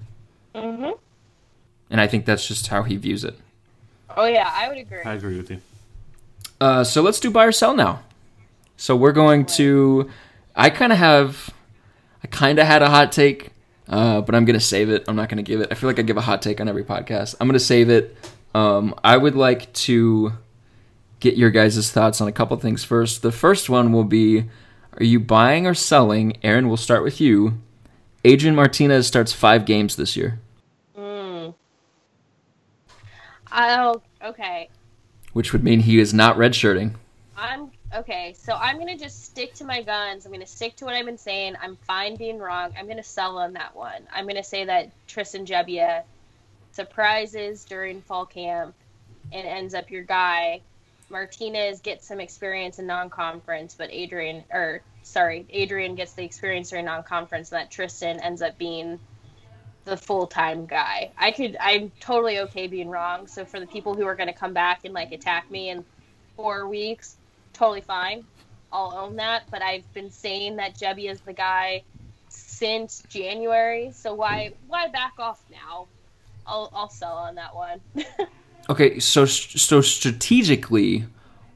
[0.54, 0.91] Mm-hmm.
[1.89, 3.38] And I think that's just how he views it.
[4.17, 5.02] Oh yeah, I would agree.
[5.04, 5.62] I agree with you.
[6.60, 8.04] Uh, so let's do buy or sell now.
[8.78, 10.10] So we're going to.
[10.56, 11.50] I kind of have.
[12.24, 13.52] I kind of had a hot take
[13.91, 15.04] uh, but I'm gonna save it.
[15.08, 15.67] I'm not gonna give it.
[15.69, 17.36] I feel like I give a hot take on every podcast.
[17.39, 18.15] I'm gonna save it.
[18.56, 20.34] Um, I would like to
[21.19, 23.21] get your guys' thoughts on a couple things first.
[23.21, 24.45] The first one will be:
[24.97, 26.38] Are you buying or selling?
[26.41, 27.60] Aaron, we'll start with you.
[28.24, 30.39] Adrian Martinez starts five games this year.
[33.51, 34.69] Oh, okay.
[35.33, 36.95] Which would mean he is not redshirting.
[37.37, 40.25] I'm okay, so I'm gonna just stick to my guns.
[40.25, 41.55] I'm gonna stick to what I've been saying.
[41.61, 42.73] I'm fine being wrong.
[42.77, 44.03] I'm gonna sell on that one.
[44.13, 46.03] I'm gonna say that Tristan Gebbia
[46.71, 48.75] surprises during fall camp
[49.31, 50.61] and ends up your guy.
[51.09, 56.85] Martinez gets some experience in non-conference, but Adrian, or sorry, Adrian gets the experience during
[56.85, 58.99] non-conference, and that Tristan ends up being
[59.85, 61.11] the full-time guy.
[61.17, 63.27] I could, I'm totally okay being wrong.
[63.27, 65.83] So for the people who are going to come back and like attack me in
[66.35, 67.17] four weeks,
[67.53, 68.23] totally fine.
[68.71, 69.43] I'll own that.
[69.49, 71.83] But I've been saying that Gebbia is the guy
[72.29, 73.91] since January.
[73.93, 75.87] So why why back off now?
[76.45, 77.81] I'll I'll sell on that one.
[78.69, 81.05] okay, so so strategically,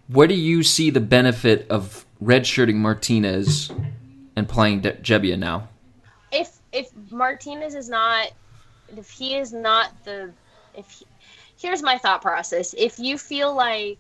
[0.08, 3.72] where do you see the benefit of redshirting Martinez
[4.36, 5.70] and playing De- Gebbia now?
[6.76, 8.32] If Martinez is not,
[8.96, 10.32] if he is not the,
[10.76, 11.06] if he,
[11.58, 12.76] here's my thought process.
[12.78, 14.00] If you feel like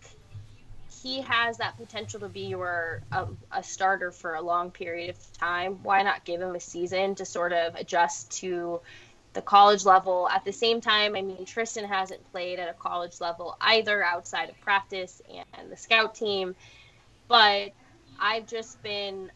[1.01, 5.37] he has that potential to be your a, a, starter for a long period of
[5.37, 8.81] time, why not give him a season to sort of adjust to
[9.33, 10.27] the college level?
[10.27, 14.49] At the same time, I mean, Tristan hasn't played at a college level either outside
[14.49, 15.21] of practice
[15.57, 16.55] and the scout team,
[17.27, 17.71] but
[18.19, 19.31] I've just been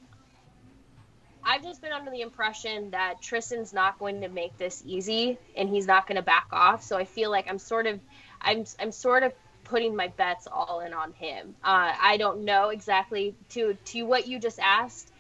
[1.44, 5.70] I've just been under the impression that Tristan's not going to make this easy and
[5.70, 6.84] he's not going to back off.
[6.84, 8.00] So I feel like I'm sort of
[8.42, 11.56] I'm I'm sort of putting my bets all in on him.
[11.64, 15.12] Uh, I don't know exactly to to what you just asked.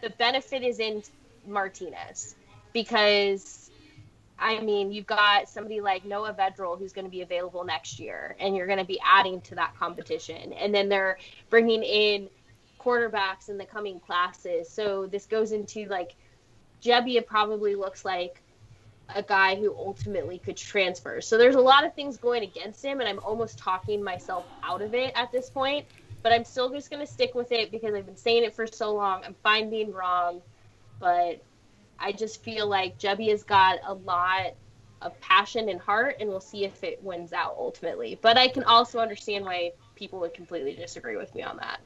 [0.00, 1.02] The benefit is in
[1.46, 2.34] Martinez
[2.72, 3.70] because
[4.38, 8.36] I mean you've got somebody like Noah Vedral who's going to be available next year,
[8.38, 11.18] and you're going to be adding to that competition, and then they're
[11.50, 12.28] bringing in
[12.88, 14.68] quarterbacks in the coming classes.
[14.68, 16.14] So this goes into like
[16.82, 18.40] Gebbia probably looks like
[19.14, 21.20] a guy who ultimately could transfer.
[21.20, 24.82] So there's a lot of things going against him, and I'm almost talking myself out
[24.82, 25.86] of it at this point.
[26.22, 28.66] But I'm still just going to stick with it because I've been saying it for
[28.66, 29.22] so long.
[29.24, 30.42] I'm fine being wrong,
[30.98, 31.40] but
[31.98, 34.54] I just feel like Gebbia has got a lot
[35.00, 38.18] of passion and heart, and we'll see if it wins out ultimately.
[38.20, 41.80] But I can also understand why people would completely disagree with me on that.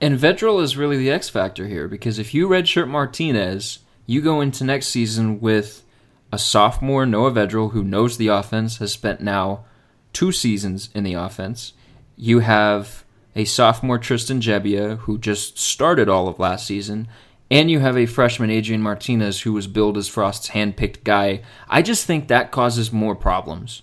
[0.00, 4.40] And Vedral is really the X factor here because if you redshirt Martinez, you go
[4.40, 5.84] into next season with
[6.32, 9.64] a sophomore Noah Vedral who knows the offense, has spent now
[10.12, 11.74] two seasons in the offense.
[12.16, 13.04] You have
[13.36, 17.08] a sophomore Tristan Gebbia, who just started all of last season.
[17.50, 21.42] And you have a freshman Adrian Martinez who was billed as Frost's handpicked guy.
[21.68, 23.82] I just think that causes more problems.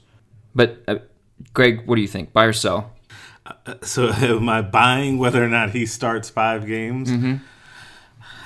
[0.56, 1.00] But, uh,
[1.54, 2.32] Greg, what do you think?
[2.32, 2.92] Buy or sell?
[3.82, 7.10] So, am I buying whether or not he starts five games?
[7.10, 7.36] Mm-hmm.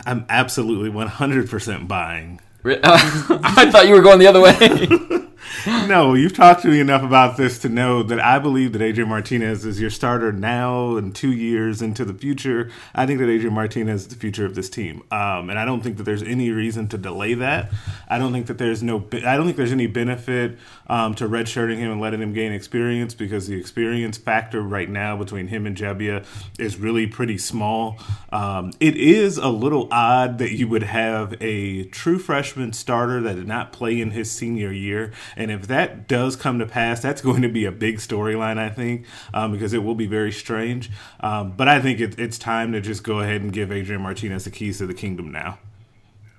[0.05, 2.39] I'm absolutely 100% buying.
[2.65, 4.53] I thought you were going the other way.
[5.87, 9.09] no, you've talked to me enough about this to know that I believe that Adrian
[9.09, 12.71] Martinez is your starter now and two years into the future.
[12.95, 15.81] I think that Adrian Martinez is the future of this team, um, and I don't
[15.81, 17.71] think that there's any reason to delay that.
[18.07, 19.05] I don't think that there's no.
[19.13, 23.13] I don't think there's any benefit um, to redshirting him and letting him gain experience
[23.13, 26.25] because the experience factor right now between him and Gebbia
[26.59, 27.99] is really pretty small.
[28.31, 33.35] Um, it is a little odd that you would have a true freshman starter that
[33.35, 35.11] did not play in his senior year.
[35.41, 38.69] And if that does come to pass, that's going to be a big storyline, I
[38.69, 40.89] think, um, because it will be very strange.
[41.19, 44.43] Um, but I think it, it's time to just go ahead and give Adrian Martinez
[44.43, 45.59] the keys to the kingdom now.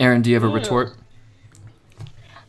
[0.01, 0.97] Aaron, do you have a retort?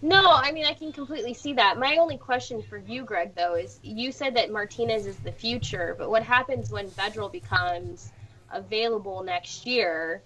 [0.01, 1.79] No, I mean I can completely see that.
[1.79, 5.95] My only question for you, Greg, though, is you said that Martinez is the future,
[5.97, 8.11] but what happens when Vedral becomes
[8.51, 10.21] available next year,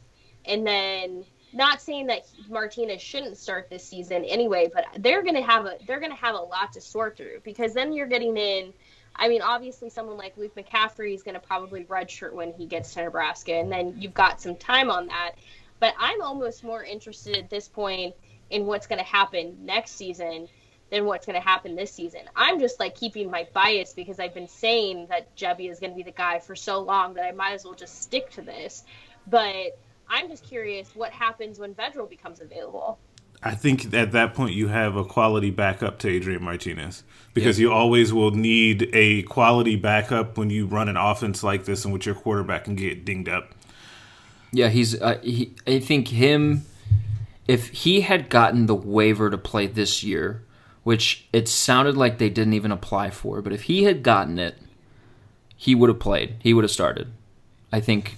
[0.45, 5.65] and then not saying that Martinez shouldn't start this season anyway, but they're gonna have
[5.65, 8.73] a they're gonna have a lot to sort through because then you're getting in.
[9.15, 12.93] I mean, obviously, someone like Luke McCaffrey is going to probably redshirt when he gets
[12.93, 15.31] to Nebraska, and then you've got some time on that.
[15.79, 18.13] But I'm almost more interested at this point
[18.51, 20.47] in what's going to happen next season
[20.89, 22.21] than what's going to happen this season.
[22.35, 25.97] I'm just like keeping my bias because I've been saying that Gebbia is going to
[25.97, 28.83] be the guy for so long that I might as well just stick to this.
[29.25, 29.77] But
[30.09, 32.99] I'm just curious what happens when Vedral becomes available.
[33.43, 37.71] I think at that point you have a quality backup to Adrian Martinez because you
[37.71, 42.07] always will need a quality backup when you run an offense like this in which
[42.07, 43.53] your quarterback can get dinged up.
[44.51, 44.99] Yeah, he's.
[44.99, 46.65] Uh, he, I think him.
[47.47, 50.43] If he had gotten the waiver to play this year,
[50.83, 54.57] which it sounded like they didn't even apply for, but if he had gotten it,
[55.55, 56.35] he would have played.
[56.39, 57.13] He would have started.
[57.71, 58.17] I think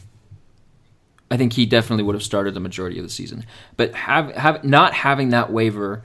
[1.31, 3.45] I think he definitely would have started the majority of the season.
[3.77, 6.03] But have have not having that waiver,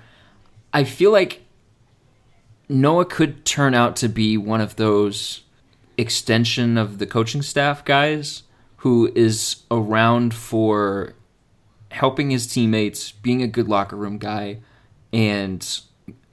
[0.72, 1.42] I feel like
[2.68, 5.42] Noah could turn out to be one of those
[5.96, 8.42] extension of the coaching staff guys
[8.78, 11.14] who is around for
[11.90, 14.58] helping his teammates, being a good locker room guy,
[15.12, 15.80] and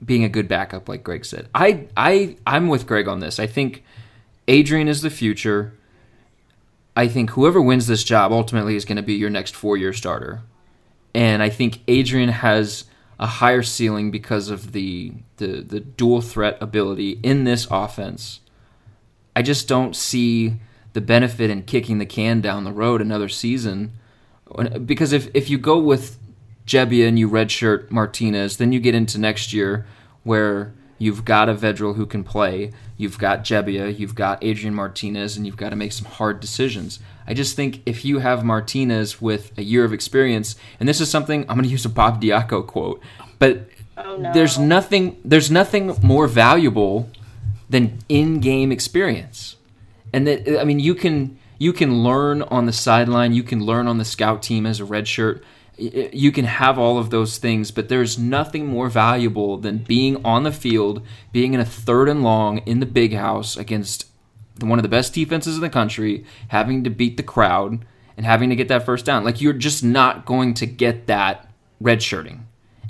[0.04, 1.48] being a good backup, like Greg said.
[1.54, 3.38] I I I'm with Greg on this.
[3.38, 3.84] I think
[4.48, 5.72] Adrian is the future.
[6.96, 9.92] I think whoever wins this job ultimately is going to be your next four year
[9.92, 10.42] starter.
[11.14, 12.84] And I think Adrian has
[13.18, 18.40] a higher ceiling because of the, the the dual threat ability in this offense.
[19.36, 20.56] I just don't see
[20.92, 23.92] the benefit in kicking the can down the road another season.
[24.84, 26.18] Because if, if you go with
[26.66, 29.86] Gebbia and you redshirt Martinez, then you get into next year
[30.22, 32.70] where You've got a Vedral who can play.
[32.96, 33.98] You've got Gebbia.
[33.98, 37.00] You've got Adrian Martinez, and you've got to make some hard decisions.
[37.26, 41.10] I just think if you have Martinez with a year of experience, and this is
[41.10, 43.02] something I'm going to use a Bob Diaco quote,
[43.40, 44.32] but oh, no.
[44.32, 47.10] there's nothing there's nothing more valuable
[47.68, 49.56] than in-game experience,
[50.12, 53.88] and that I mean you can you can learn on the sideline, you can learn
[53.88, 55.42] on the scout team as a redshirt
[55.82, 60.44] you can have all of those things, but there's nothing more valuable than being on
[60.44, 64.06] the field, being in a third and long in the big house against
[64.60, 67.84] one of the best defenses in the country, having to beat the crowd
[68.16, 69.24] and having to get that first down.
[69.24, 71.48] Like you're just not going to get that
[71.82, 72.40] redshirting.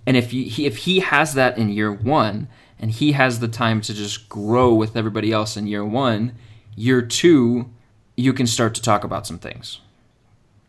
[0.06, 3.80] And if he, if he has that in year one, and he has the time
[3.80, 6.34] to just grow with everybody else in year one,
[6.74, 7.70] year two,
[8.16, 9.80] you can start to talk about some things.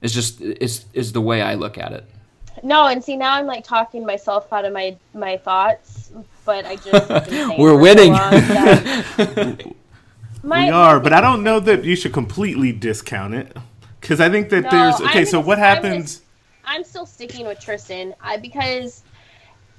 [0.02, 2.06] It's just is is the way I look at it.
[2.64, 6.12] No, and see now I'm like talking myself out of my my thoughts,
[6.46, 8.14] but I just we're winning.
[10.44, 13.56] my, we are, but I don't know that you should completely discount it
[14.00, 15.20] because I think that no, there's okay.
[15.20, 16.22] I'm so what happens?
[16.66, 19.04] I'm, I'm, still sticking with Tristan I, because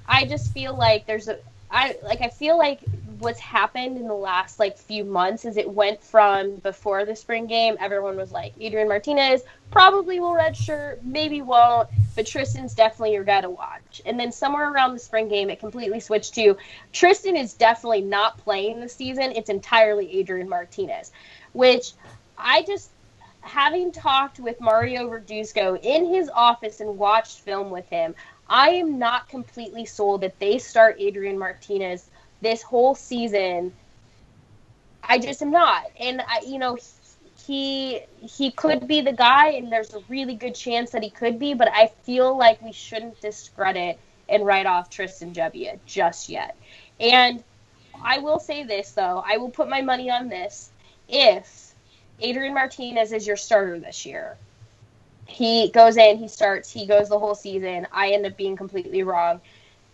[0.07, 1.39] I just feel like there's a
[1.71, 2.81] I like I feel like
[3.17, 7.47] what's happened in the last like few months is it went from before the spring
[7.47, 13.23] game, everyone was like Adrian Martinez probably will redshirt, maybe won't, but Tristan's definitely your
[13.23, 14.01] guy to watch.
[14.05, 16.57] And then somewhere around the spring game, it completely switched to
[16.93, 19.31] Tristan is definitely not playing this season.
[19.33, 21.11] It's entirely Adrian Martinez,
[21.53, 21.91] which
[22.37, 22.89] I just
[23.41, 28.15] having talked with Mario Verduzco in his office and watched film with him,
[28.49, 32.09] I am not completely sold that they start Adrian Martinez
[32.41, 33.71] this whole season.
[35.03, 35.85] I just am not.
[35.99, 36.77] And I, you know,
[37.45, 41.39] he he could be the guy, and there's a really good chance that he could
[41.39, 41.53] be.
[41.53, 46.55] But I feel like we shouldn't discredit and write off Tristan Gebbia just yet.
[46.99, 47.43] And
[48.03, 50.69] I will say this though, I will put my money on this.
[51.07, 51.73] If
[52.19, 54.37] Adrian Martinez is your starter this year,
[55.27, 57.87] he goes in, he starts, he goes the whole season.
[57.91, 59.41] I end up being completely wrong.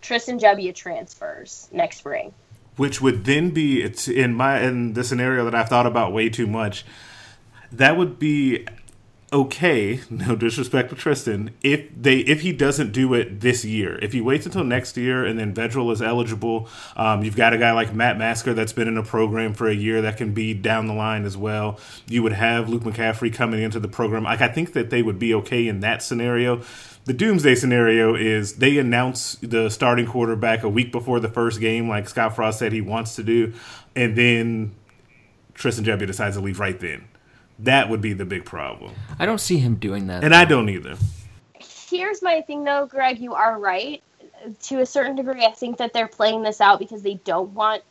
[0.00, 2.32] Tristan Gebbia transfers next spring.
[2.76, 6.28] which would then be it's in my in the scenario that I've thought about way
[6.28, 6.84] too much.
[7.72, 8.66] That would be
[9.32, 14.12] okay, no disrespect to Tristan, if they if he doesn't do it this year, if
[14.12, 17.72] he waits until next year and then Vedral is eligible, um, you've got a guy
[17.72, 20.86] like Matt Masker that's been in a program for a year that can be down
[20.86, 21.78] the line as well.
[22.06, 24.24] You would have Luke McCaffrey coming into the program.
[24.24, 26.62] Like I think that they would be okay in that scenario.
[27.04, 31.88] The doomsday scenario is they announce the starting quarterback a week before the first game,
[31.88, 33.54] like Scott Frost said he wants to do,
[33.96, 34.72] and then
[35.54, 37.08] Tristan Gebbia decides to leave right then
[37.60, 38.92] that would be the big problem.
[39.18, 40.24] I don't see him doing that.
[40.24, 40.38] And though.
[40.38, 40.96] I don't either.
[41.58, 44.02] Here's my thing though, Greg, you are right.
[44.62, 47.82] To a certain degree, I think that they're playing this out because they don't want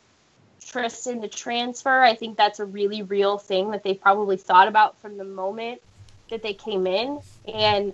[0.66, 2.02] Tristan to transfer.
[2.02, 5.80] I think that's a really real thing that they probably thought about from the moment
[6.30, 7.20] that they came in.
[7.52, 7.92] And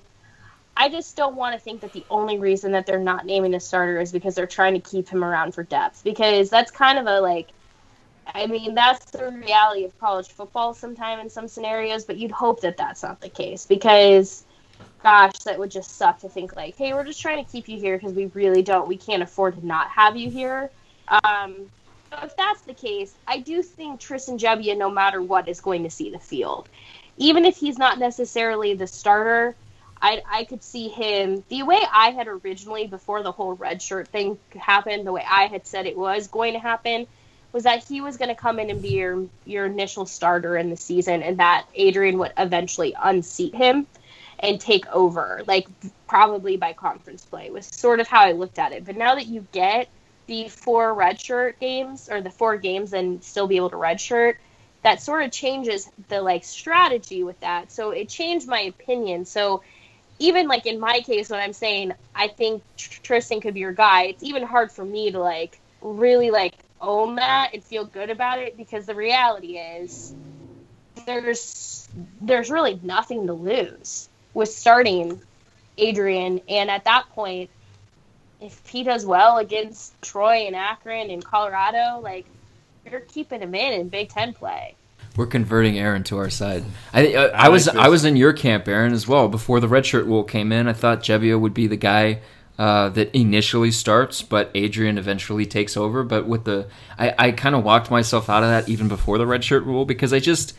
[0.76, 3.60] I just don't want to think that the only reason that they're not naming a
[3.60, 6.02] starter is because they're trying to keep him around for depth.
[6.04, 7.48] Because that's kind of a like
[8.34, 12.60] I mean, that's the reality of college football sometimes in some scenarios, but you'd hope
[12.60, 14.44] that that's not the case because,
[15.02, 17.78] gosh, that would just suck to think like, hey, we're just trying to keep you
[17.78, 20.70] here because we really don't, we can't afford to not have you here.
[21.08, 21.70] Um,
[22.10, 25.82] so if that's the case, I do think Tristan Gebbia, no matter what, is going
[25.84, 26.68] to see the field.
[27.16, 29.56] Even if he's not necessarily the starter,
[30.00, 34.08] I, I could see him the way I had originally before the whole red shirt
[34.08, 37.06] thing happened, the way I had said it was going to happen
[37.58, 40.70] was that he was going to come in and be your your initial starter in
[40.70, 43.84] the season, and that Adrian would eventually unseat him
[44.38, 45.66] and take over, like
[46.06, 47.50] probably by conference play.
[47.50, 48.84] Was sort of how I looked at it.
[48.84, 49.88] But now that you get
[50.28, 54.36] the four redshirt games or the four games and still be able to redshirt,
[54.84, 57.72] that sort of changes the like strategy with that.
[57.72, 59.24] So it changed my opinion.
[59.24, 59.64] So
[60.20, 64.04] even like in my case, when I'm saying I think Tristan could be your guy,
[64.04, 68.38] it's even hard for me to like really like own that and feel good about
[68.38, 70.14] it because the reality is
[71.06, 71.88] there's
[72.20, 75.20] there's really nothing to lose with starting
[75.76, 77.50] Adrian and at that point
[78.40, 82.26] if he does well against Troy and Akron and Colorado like
[82.90, 84.74] you're keeping him in in Big 10 play.
[85.16, 86.64] We're converting Aaron to our side.
[86.92, 89.28] I, uh, I, I was I was in your camp, Aaron, as well.
[89.28, 92.20] Before the redshirt rule came in, I thought Gebbia would be the guy
[92.58, 96.02] uh, that initially starts, but Adrian eventually takes over.
[96.02, 99.26] But with the, I, I kind of walked myself out of that even before the
[99.26, 100.56] red shirt rule because I just,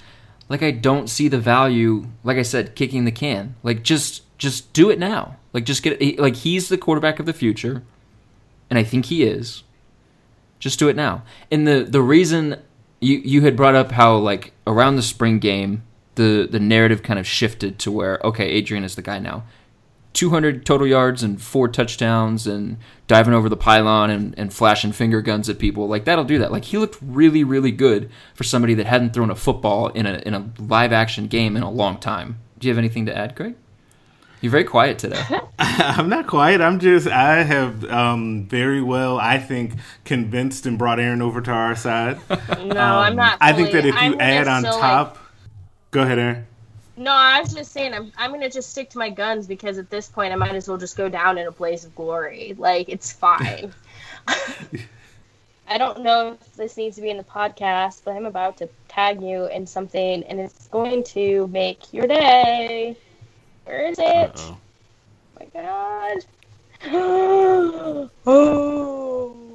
[0.48, 2.08] like, I don't see the value.
[2.24, 3.56] Like I said, kicking the can.
[3.64, 5.38] Like, just, just do it now.
[5.52, 7.84] Like, just get like he's the quarterback of the future,
[8.70, 9.64] and I think he is.
[10.60, 11.24] Just do it now.
[11.50, 12.62] And the the reason
[13.00, 15.84] you you had brought up how like around the spring game
[16.16, 19.44] the the narrative kind of shifted to where okay Adrian is the guy now
[20.14, 25.22] 200 total yards and four touchdowns and diving over the pylon and, and flashing finger
[25.22, 25.88] guns at people.
[25.88, 26.52] Like that'll do that.
[26.52, 30.20] Like he looked really really good for somebody that hadn't thrown a football in a
[30.26, 32.40] in a live action game in a long time.
[32.58, 33.56] Do you have anything to add craig
[34.42, 35.22] you're very quiet today.
[35.60, 36.62] I'm not quiet.
[36.62, 39.74] I'm just I have um, very well I think
[40.06, 42.20] convinced and brought Aaron over to our side.
[42.60, 43.52] No um, I'm not fully.
[43.52, 45.24] I think that if you I'm add on top like...
[45.92, 46.48] go ahead Aaron
[47.00, 49.90] no, I was just saying I'm I'm gonna just stick to my guns because at
[49.90, 52.56] this point I might as well just go down in a blaze of glory.
[52.58, 53.74] Like it's fine.
[55.68, 58.68] I don't know if this needs to be in the podcast, but I'm about to
[58.90, 62.98] tag you in something and it's going to make your day.
[63.64, 64.06] Where is it?
[64.06, 64.58] Uh-oh.
[65.38, 66.26] Oh my god.
[68.26, 69.49] oh.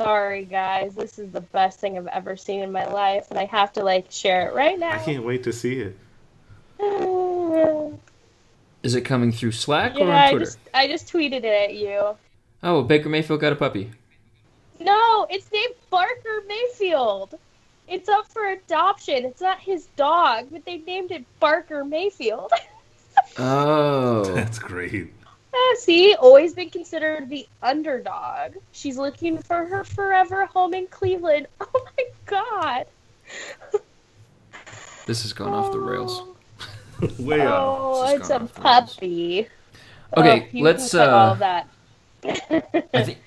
[0.00, 0.94] Sorry, guys.
[0.94, 3.84] This is the best thing I've ever seen in my life, and I have to
[3.84, 4.92] like share it right now.
[4.92, 5.98] I can't wait to see it.
[8.82, 10.36] Is it coming through Slack yeah, or on Twitter?
[10.36, 12.16] I just, I just tweeted it at you.
[12.62, 13.90] Oh, Baker Mayfield got a puppy.
[14.78, 17.38] No, it's named Barker Mayfield.
[17.86, 19.26] It's up for adoption.
[19.26, 22.50] It's not his dog, but they named it Barker Mayfield.
[23.38, 25.12] oh, that's great.
[25.52, 28.56] Uh, see, always been considered the underdog.
[28.72, 31.46] She's looking for her forever home in Cleveland.
[31.60, 32.86] Oh my god.
[35.06, 35.56] this has gone oh.
[35.56, 36.22] off the rails.
[37.18, 38.14] Way oh, off.
[38.14, 39.48] it's a puppy.
[40.16, 40.94] Okay, oh, let's.
[40.94, 41.68] Uh, all that.
[42.24, 43.18] I think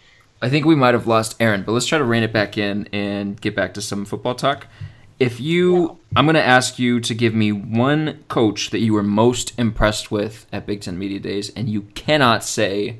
[0.41, 2.89] I think we might have lost Aaron, but let's try to rein it back in
[2.91, 4.67] and get back to some football talk.
[5.19, 9.03] If you, I'm going to ask you to give me one coach that you were
[9.03, 12.99] most impressed with at Big Ten Media Days, and you cannot say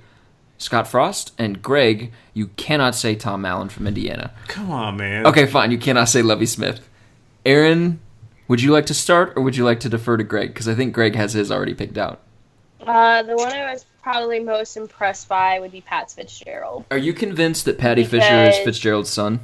[0.58, 4.32] Scott Frost, and Greg, you cannot say Tom Allen from Indiana.
[4.48, 5.28] Come on, man.
[5.28, 5.72] Okay, fine.
[5.72, 6.88] You cannot say Lovie Smith.
[7.46, 8.00] Aaron,
[8.48, 10.50] would you like to start, or would you like to defer to Greg?
[10.50, 12.22] Because I think Greg has his already picked out.
[12.80, 16.86] Uh, the one I was probably most impressed by would be Pat Fitzgerald.
[16.92, 19.40] Are you convinced that Patty because Fisher is Fitzgerald's son?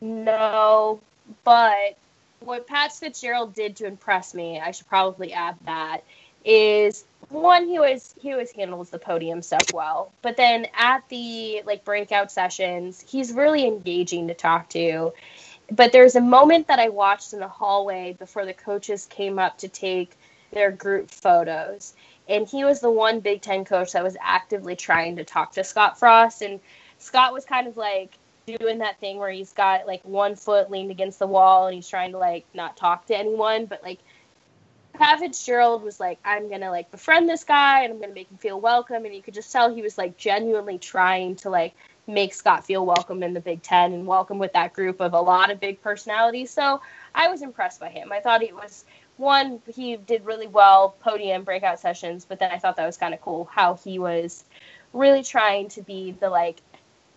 [0.00, 1.00] No,
[1.50, 1.96] but
[2.38, 6.04] what Pat Fitzgerald did to impress me, I should probably add that,
[6.44, 10.12] is one he was he always handles the podium stuff well.
[10.22, 15.12] But then at the like breakout sessions he's really engaging to talk to.
[15.72, 19.58] But there's a moment that i watched in the hallway before the coaches came up
[19.58, 20.16] to take
[20.52, 21.94] their group photos.
[22.28, 25.64] And he was the one big ten coach that was actively trying to talk to
[25.64, 26.42] scott frost.
[26.42, 26.60] And
[26.98, 28.19] scott was kind of like
[28.58, 31.88] doing that thing where he's got like one foot leaned against the wall and he's
[31.88, 33.98] trying to like not talk to anyone but like
[34.94, 38.36] Pat Fitzgerald was like, I'm gonna like befriend this guy and I'm gonna make him
[38.36, 41.74] feel welcome, and you could just tell he was like genuinely trying to like
[42.06, 45.20] make Scott feel welcome in the Big Ten and welcome with that group of a
[45.20, 46.50] lot of big personalities.
[46.50, 46.82] So
[47.14, 48.12] I was impressed by him.
[48.12, 48.84] I thought it was
[49.16, 53.14] one he did really well podium breakout sessions, but then I thought that was kind
[53.14, 54.44] of cool how he was
[54.92, 56.60] really trying to be the like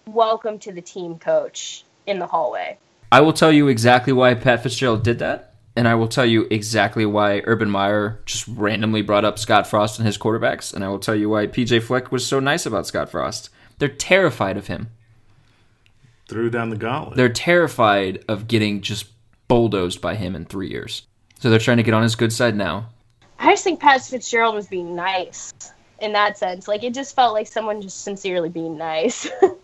[0.06, 2.78] welcome to the team coach in the hallway.
[3.12, 6.48] I will tell you exactly why Pat Fitzgerald did that and I will tell you
[6.52, 10.90] exactly why Urban Meyer just randomly brought up Scott Frost and his quarterbacks, and I
[10.90, 13.50] will tell you why PJ Fleck was so nice about Scott Frost.
[13.80, 14.90] They're terrified of him.
[16.28, 17.18] Threw down the gauntlet.
[17.18, 19.08] They're terrified of getting just
[19.48, 21.08] bulldozed by him in three years.
[21.40, 22.90] So they're trying to get on his good side now.
[23.40, 25.54] I just think Pat Fitzgerald was being nice
[26.00, 26.68] in that sense.
[26.68, 29.28] Like it just felt like someone just sincerely being nice.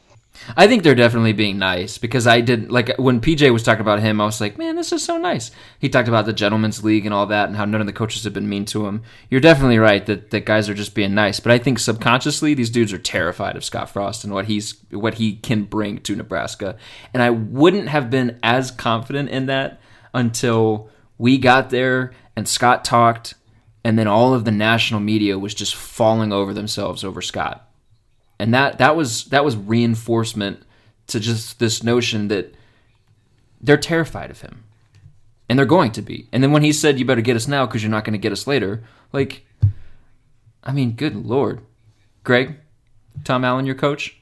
[0.55, 3.99] I think they're definitely being nice because I did like when PJ was talking about
[3.99, 5.51] him, I was like, man, this is so nice.
[5.79, 8.23] He talked about the gentleman's league and all that, and how none of the coaches
[8.23, 9.03] have been mean to him.
[9.29, 12.69] You're definitely right that that guys are just being nice, but I think subconsciously these
[12.69, 16.77] dudes are terrified of Scott Frost and what he's what he can bring to Nebraska,
[17.13, 19.79] and I wouldn't have been as confident in that
[20.13, 23.35] until we got there and Scott talked,
[23.83, 27.68] and then all of the national media was just falling over themselves over Scott
[28.39, 30.63] and that that was that was reinforcement
[31.07, 32.55] to just this notion that
[33.61, 34.63] they're terrified of him.
[35.49, 36.27] And they're going to be.
[36.31, 38.19] And then when he said you better get us now because you're not going to
[38.19, 39.45] get us later like
[40.63, 41.61] i mean good lord.
[42.23, 42.55] Greg
[43.23, 44.17] tom allen your coach?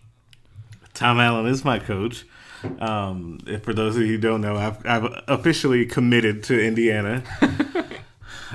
[0.93, 2.26] Tom allen is my coach.
[2.80, 7.24] Um, for those of you who don't know i've, I've officially committed to indiana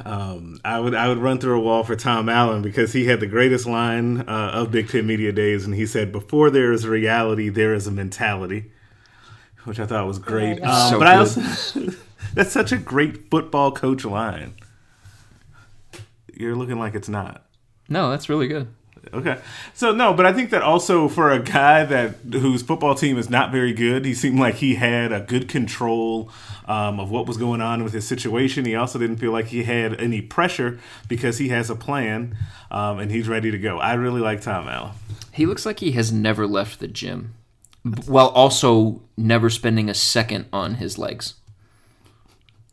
[0.04, 3.20] Um, I would I would run through a wall for Tom Allen because he had
[3.20, 6.86] the greatest line uh, of Big Ten media days, and he said, "Before there is
[6.86, 8.72] reality, there is a mentality,"
[9.64, 10.60] which I thought was great.
[10.62, 11.14] Oh, um, so but good.
[11.14, 11.96] I also
[12.34, 14.54] that's such a great football coach line.
[16.32, 17.44] You're looking like it's not.
[17.88, 18.68] No, that's really good.
[19.12, 19.38] Okay.
[19.74, 23.28] So no, but I think that also for a guy that whose football team is
[23.28, 26.30] not very good, he seemed like he had a good control
[26.66, 28.64] um, of what was going on with his situation.
[28.64, 30.78] He also didn't feel like he had any pressure
[31.08, 32.36] because he has a plan
[32.70, 33.78] um, and he's ready to go.
[33.78, 34.92] I really like Tom Allen.
[35.32, 37.34] He looks like he has never left the gym,
[38.06, 41.34] while also never spending a second on his legs.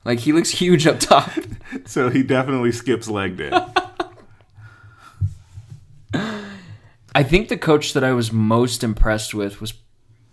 [0.06, 1.32] Like he looks huge up top.
[1.86, 3.52] so he definitely skips leg day.
[7.20, 9.74] I think the coach that I was most impressed with was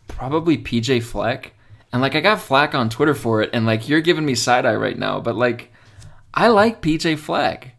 [0.06, 1.52] probably PJ Fleck.
[1.92, 4.64] And like I got flack on Twitter for it, and like you're giving me side
[4.64, 5.72] eye right now, but like
[6.32, 7.74] I like PJ Fleck.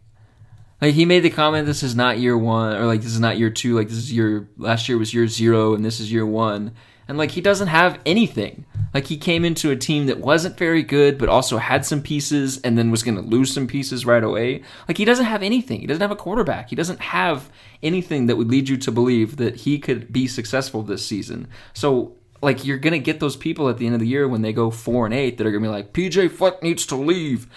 [0.81, 3.37] Like he made the comment, "This is not year one," or like "This is not
[3.37, 3.77] year two.
[3.77, 6.73] Like this is your last year was year zero, and this is year one.
[7.07, 8.65] And like he doesn't have anything.
[8.93, 12.59] Like he came into a team that wasn't very good, but also had some pieces,
[12.61, 14.63] and then was going to lose some pieces right away.
[14.87, 15.81] Like he doesn't have anything.
[15.81, 16.69] He doesn't have a quarterback.
[16.69, 17.49] He doesn't have
[17.83, 21.47] anything that would lead you to believe that he could be successful this season.
[21.73, 24.53] So like you're gonna get those people at the end of the year when they
[24.53, 27.47] go four and eight that are gonna be like PJ Fleck needs to leave,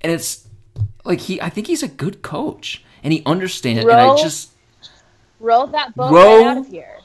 [0.00, 0.46] and it's
[1.04, 3.82] like he I think he's a good coach and he understands.
[3.84, 4.50] and I just
[5.40, 6.98] roll that boat row right out of here.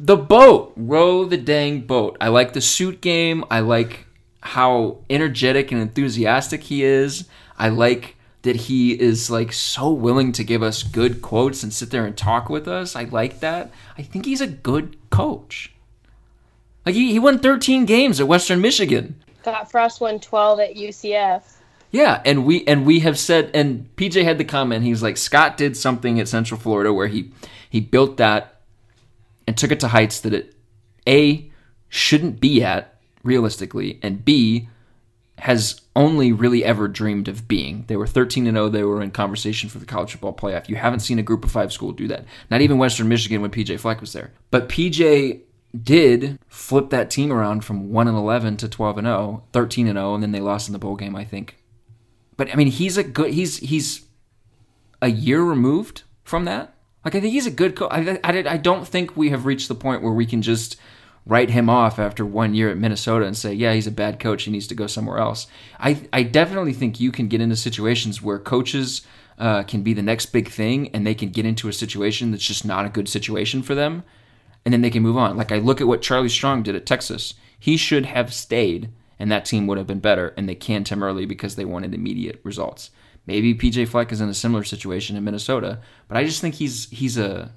[0.00, 2.16] The boat, row the dang boat.
[2.20, 3.44] I like the suit game.
[3.50, 4.06] I like
[4.40, 7.28] how energetic and enthusiastic he is.
[7.58, 11.90] I like that he is like so willing to give us good quotes and sit
[11.90, 12.94] there and talk with us.
[12.94, 13.72] I like that.
[13.96, 15.72] I think he's a good coach.
[16.86, 19.16] Like he, he won 13 games at Western Michigan.
[19.42, 21.42] Scott Frost won 12 at UCF.
[21.90, 24.84] Yeah, and we and we have said and PJ had the comment.
[24.84, 27.32] He's like Scott did something at Central Florida where he
[27.68, 28.57] he built that
[29.48, 30.54] and took it to heights that it
[31.08, 31.50] a
[31.88, 34.68] shouldn't be at realistically, and b
[35.38, 37.84] has only really ever dreamed of being.
[37.86, 38.68] They were 13 and 0.
[38.68, 40.68] They were in conversation for the college football playoff.
[40.68, 42.26] You haven't seen a group of five school do that.
[42.50, 44.32] Not even Western Michigan when PJ Fleck was there.
[44.50, 45.40] But PJ
[45.82, 49.96] did flip that team around from 1 and 11 to 12 and 0, 13 and
[49.96, 51.56] 0 and then they lost in the bowl game, I think.
[52.36, 54.04] But I mean, he's a good he's he's
[55.00, 56.74] a year removed from that.
[57.04, 57.90] Like I think he's a good coach.
[57.92, 60.76] I, I, I don't think we have reached the point where we can just
[61.28, 64.44] write him off after one year at Minnesota and say, yeah, he's a bad coach.
[64.44, 65.46] He needs to go somewhere else.
[65.78, 69.02] I, I definitely think you can get into situations where coaches
[69.38, 72.46] uh, can be the next big thing and they can get into a situation that's
[72.46, 74.04] just not a good situation for them
[74.64, 75.36] and then they can move on.
[75.36, 77.34] Like I look at what Charlie Strong did at Texas.
[77.58, 81.02] He should have stayed and that team would have been better and they canned him
[81.02, 82.90] early because they wanted immediate results.
[83.28, 86.88] Maybe PJ Fleck is in a similar situation in Minnesota, but I just think he's
[86.88, 87.52] he's a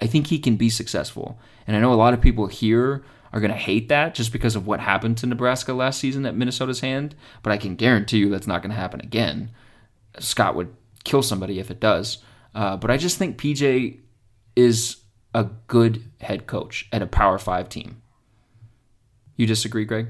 [0.00, 1.38] I think he can be successful.
[1.66, 3.04] And I know a lot of people here
[3.34, 6.34] are going to hate that just because of what happened to Nebraska last season at
[6.34, 9.50] Minnesota's hand, but I can guarantee you that's not going to happen again.
[10.18, 12.18] Scott would kill somebody if it does.
[12.54, 13.98] Uh, but I just think PJ
[14.56, 14.96] is
[15.34, 18.00] a good head coach at a Power Five team.
[19.36, 20.08] You disagree, Greg?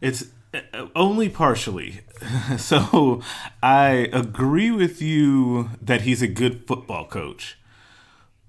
[0.00, 2.02] It's uh, only partially.
[2.58, 3.20] so
[3.62, 7.58] I agree with you that he's a good football coach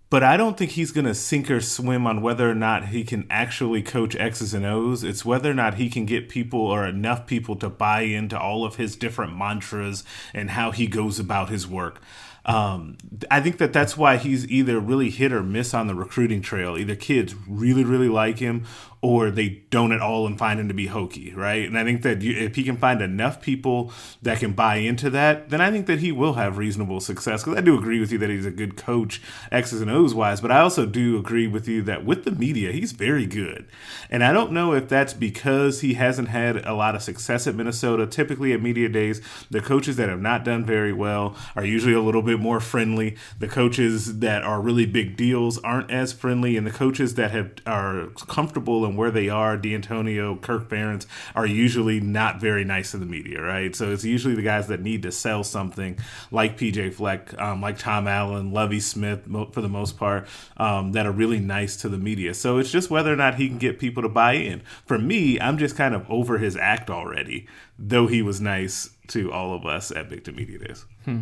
[0.10, 3.04] but I don't think he's going to sink or swim on whether or not he
[3.04, 5.04] can actually coach X's and O's.
[5.04, 8.64] It's whether or not he can get people or enough people to buy into all
[8.64, 12.02] of his different mantras and how he goes about his work.
[12.46, 12.98] Um,
[13.30, 16.78] I think that that's why he's either really hit or miss on the recruiting trail.
[16.78, 18.66] Either kids really, really like him,
[19.08, 21.66] or they don't at all and find him to be hokey, right?
[21.66, 25.10] And I think that you, if he can find enough people that can buy into
[25.12, 27.42] that, then I think that he will have reasonable success.
[27.42, 30.42] Because I do agree with you that he's a good coach, X's and O's wise,
[30.42, 33.66] but I also do agree with you that with the media, he's very good.
[34.10, 37.56] And I don't know if that's because he hasn't had a lot of success at
[37.56, 38.08] Minnesota.
[38.08, 42.02] Typically at media days, the coaches that have not done very well are usually a
[42.02, 43.16] little bit more friendly.
[43.40, 47.52] The coaches that are really big deals aren't as friendly, and the coaches that have
[47.66, 52.98] are comfortable and where they are, D'Antonio, Kirk Ferentz, are usually not very nice to
[52.98, 53.76] the media, right?
[53.76, 55.98] So it's usually the guys that need to sell something,
[56.32, 60.28] like PJ Fleck, um, like Tom Allen, Lovie Smith, for the most part,
[60.58, 62.34] um, that are really nice to the media.
[62.34, 64.62] So it's just whether or not he can get people to buy in.
[64.86, 69.32] For me, I'm just kind of over his act already, though he was nice to
[69.32, 70.86] all of us at Ten Media Days.
[71.06, 71.22] Hmm.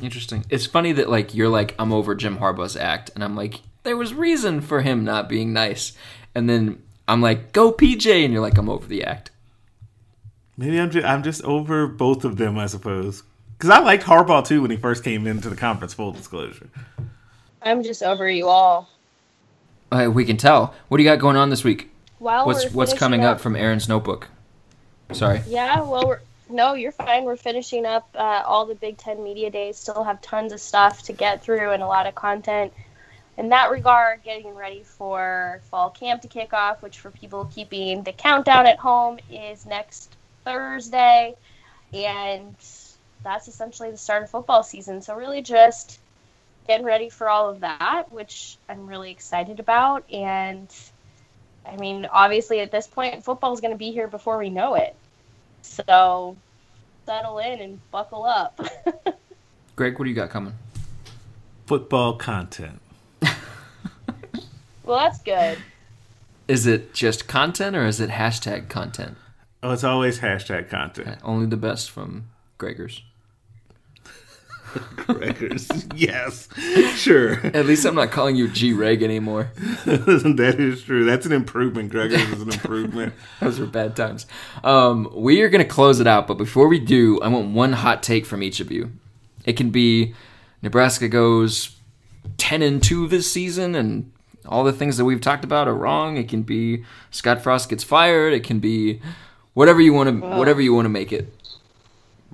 [0.00, 0.44] Interesting.
[0.50, 3.96] It's funny that like you're like I'm over Jim Harbaugh's act, and I'm like there
[3.96, 5.92] was reason for him not being nice,
[6.34, 9.30] and then I'm like, go PJ, and you're like, I'm over the act.
[10.56, 13.22] Maybe I'm just I'm just over both of them, I suppose.
[13.58, 15.94] Because I liked Harbaugh too when he first came into the conference.
[15.94, 16.68] Full disclosure.
[17.62, 18.88] I'm just over you all.
[19.90, 20.74] Uh, we can tell.
[20.88, 21.90] What do you got going on this week?
[22.20, 24.28] Well, what's what's coming up, up from Aaron's notebook?
[25.12, 25.42] Sorry.
[25.46, 27.24] Yeah, well, we're no, you're fine.
[27.24, 29.76] We're finishing up uh, all the Big Ten media days.
[29.76, 32.72] Still have tons of stuff to get through and a lot of content
[33.36, 38.02] in that regard, getting ready for fall camp to kick off, which for people keeping
[38.02, 40.14] the countdown at home is next
[40.44, 41.34] Thursday.
[41.92, 42.54] And
[43.22, 45.02] that's essentially the start of football season.
[45.02, 45.98] So, really, just
[46.66, 50.04] getting ready for all of that, which I'm really excited about.
[50.12, 50.68] And
[51.66, 54.74] I mean, obviously, at this point, football is going to be here before we know
[54.74, 54.94] it.
[55.62, 56.36] So,
[57.06, 58.60] settle in and buckle up.
[59.76, 60.54] Greg, what do you got coming?
[61.66, 62.80] Football content.
[64.84, 65.58] Well, that's good.
[66.46, 69.16] Is it just content or is it hashtag content?
[69.62, 71.08] Oh, it's always hashtag content.
[71.08, 72.28] Okay, only the best from
[72.58, 73.00] Gregors.
[74.74, 76.48] Gregors, yes,
[76.98, 77.34] sure.
[77.46, 79.52] At least I'm not calling you G Reg anymore.
[79.56, 81.04] that is true.
[81.04, 81.92] That's an improvement.
[81.92, 83.14] Gregors is an improvement.
[83.40, 84.26] Those were bad times.
[84.64, 87.72] Um, we are going to close it out, but before we do, I want one
[87.72, 88.90] hot take from each of you.
[89.46, 90.14] It can be
[90.60, 91.76] Nebraska goes
[92.36, 94.12] ten and two this season, and
[94.46, 96.16] all the things that we've talked about are wrong.
[96.16, 98.32] It can be Scott Frost gets fired.
[98.32, 99.00] It can be
[99.54, 101.32] whatever you want to whatever you want to make it.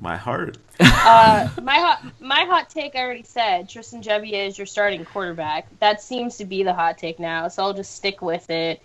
[0.00, 0.58] My heart.
[0.80, 3.68] uh, my hot my hot take I already said.
[3.68, 5.68] Tristan Gebbia is your starting quarterback.
[5.78, 8.80] That seems to be the hot take now, so I'll just stick with it.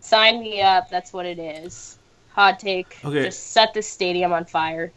[0.00, 0.88] Sign me up.
[0.88, 1.98] That's what it is.
[2.32, 2.98] Hot take.
[3.04, 3.24] Okay.
[3.24, 4.92] Just set the stadium on fire.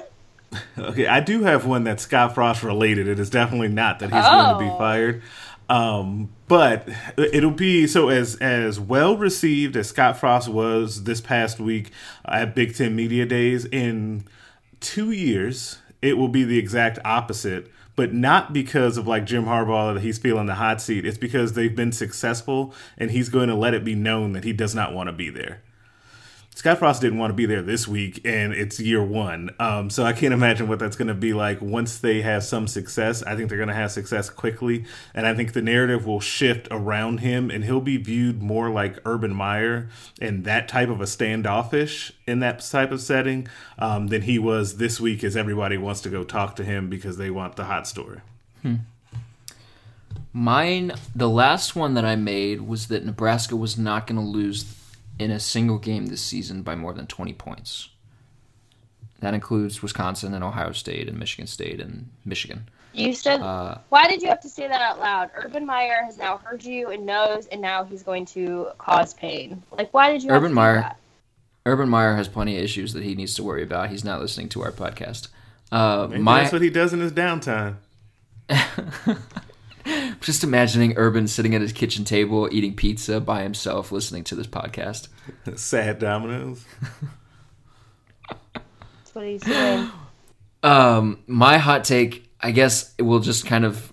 [0.78, 3.08] okay, I do have one that's Scott Frost related.
[3.08, 4.56] It is definitely not that he's oh.
[4.56, 5.22] going to be fired.
[5.68, 6.88] Um, but
[7.18, 11.90] it'll be so as as well received as Scott Frost was this past week
[12.24, 13.66] at Big Ten Media Days.
[13.66, 14.24] In
[14.80, 17.70] two years, it will be the exact opposite.
[17.96, 21.04] But not because of like Jim Harbaugh that he's feeling the hot seat.
[21.04, 24.52] It's because they've been successful, and he's going to let it be known that he
[24.52, 25.62] does not want to be there.
[26.58, 29.54] Scott Frost didn't want to be there this week, and it's year one.
[29.60, 32.66] Um, so I can't imagine what that's going to be like once they have some
[32.66, 33.22] success.
[33.22, 34.84] I think they're going to have success quickly,
[35.14, 38.98] and I think the narrative will shift around him, and he'll be viewed more like
[39.04, 39.88] Urban Meyer
[40.20, 43.46] and that type of a standoffish in that type of setting
[43.78, 47.18] um, than he was this week, as everybody wants to go talk to him because
[47.18, 48.20] they want the hot story.
[48.62, 48.74] Hmm.
[50.32, 54.64] Mine, the last one that I made was that Nebraska was not going to lose
[55.18, 57.90] in a single game this season by more than 20 points.
[59.20, 62.68] That includes Wisconsin and Ohio State and Michigan State and Michigan.
[62.92, 65.30] You said, uh, why did you have to say that out loud?
[65.34, 69.62] Urban Meyer has now heard you and knows, and now he's going to cause pain.
[69.72, 70.94] Like, why did you Urban Meyer?
[71.66, 73.90] Urban Meyer has plenty of issues that he needs to worry about.
[73.90, 75.28] He's not listening to our podcast.
[75.70, 77.76] Uh, my, that's what he does in his downtime.
[80.20, 84.46] Just imagining Urban sitting at his kitchen table eating pizza by himself, listening to this
[84.46, 85.08] podcast.
[85.56, 86.64] Sad Domino's.
[88.54, 89.90] That's what he's doing.
[90.60, 93.92] Um, my hot take, I guess, it will just kind of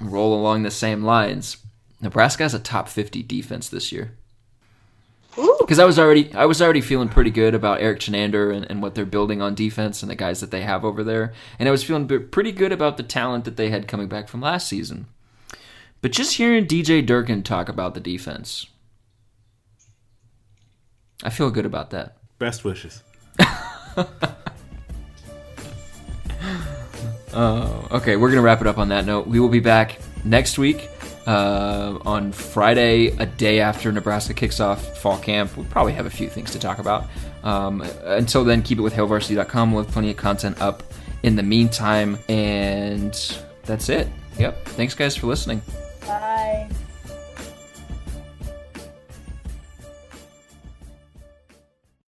[0.00, 1.58] roll along the same lines.
[2.00, 4.18] Nebraska has a top fifty defense this year.
[5.60, 8.82] Because I was already I was already feeling pretty good about Erik Chinander and, and,
[8.82, 11.72] what they're building on defense and the guys that they have over there, and I
[11.72, 15.06] was feeling pretty good about the talent that they had coming back from last season.
[16.02, 18.66] But just hearing DJ Durkin talk about the defense,
[21.22, 22.16] I feel good about that.
[22.38, 23.02] Best wishes.
[23.98, 24.06] uh,
[27.92, 29.26] okay, we're going to wrap it up on that note.
[29.26, 30.88] We will be back next week
[31.26, 35.54] uh, on Friday, a day after Nebraska kicks off fall camp.
[35.56, 37.04] We'll probably have a few things to talk about.
[37.42, 39.72] Um, until then, keep it with hailvarsity.com.
[39.72, 40.82] We'll have plenty of content up
[41.22, 42.18] in the meantime.
[42.28, 43.12] And
[43.64, 44.08] that's it.
[44.38, 44.64] Yep.
[44.64, 45.60] Thanks, guys, for listening.
[46.06, 46.79] Bye.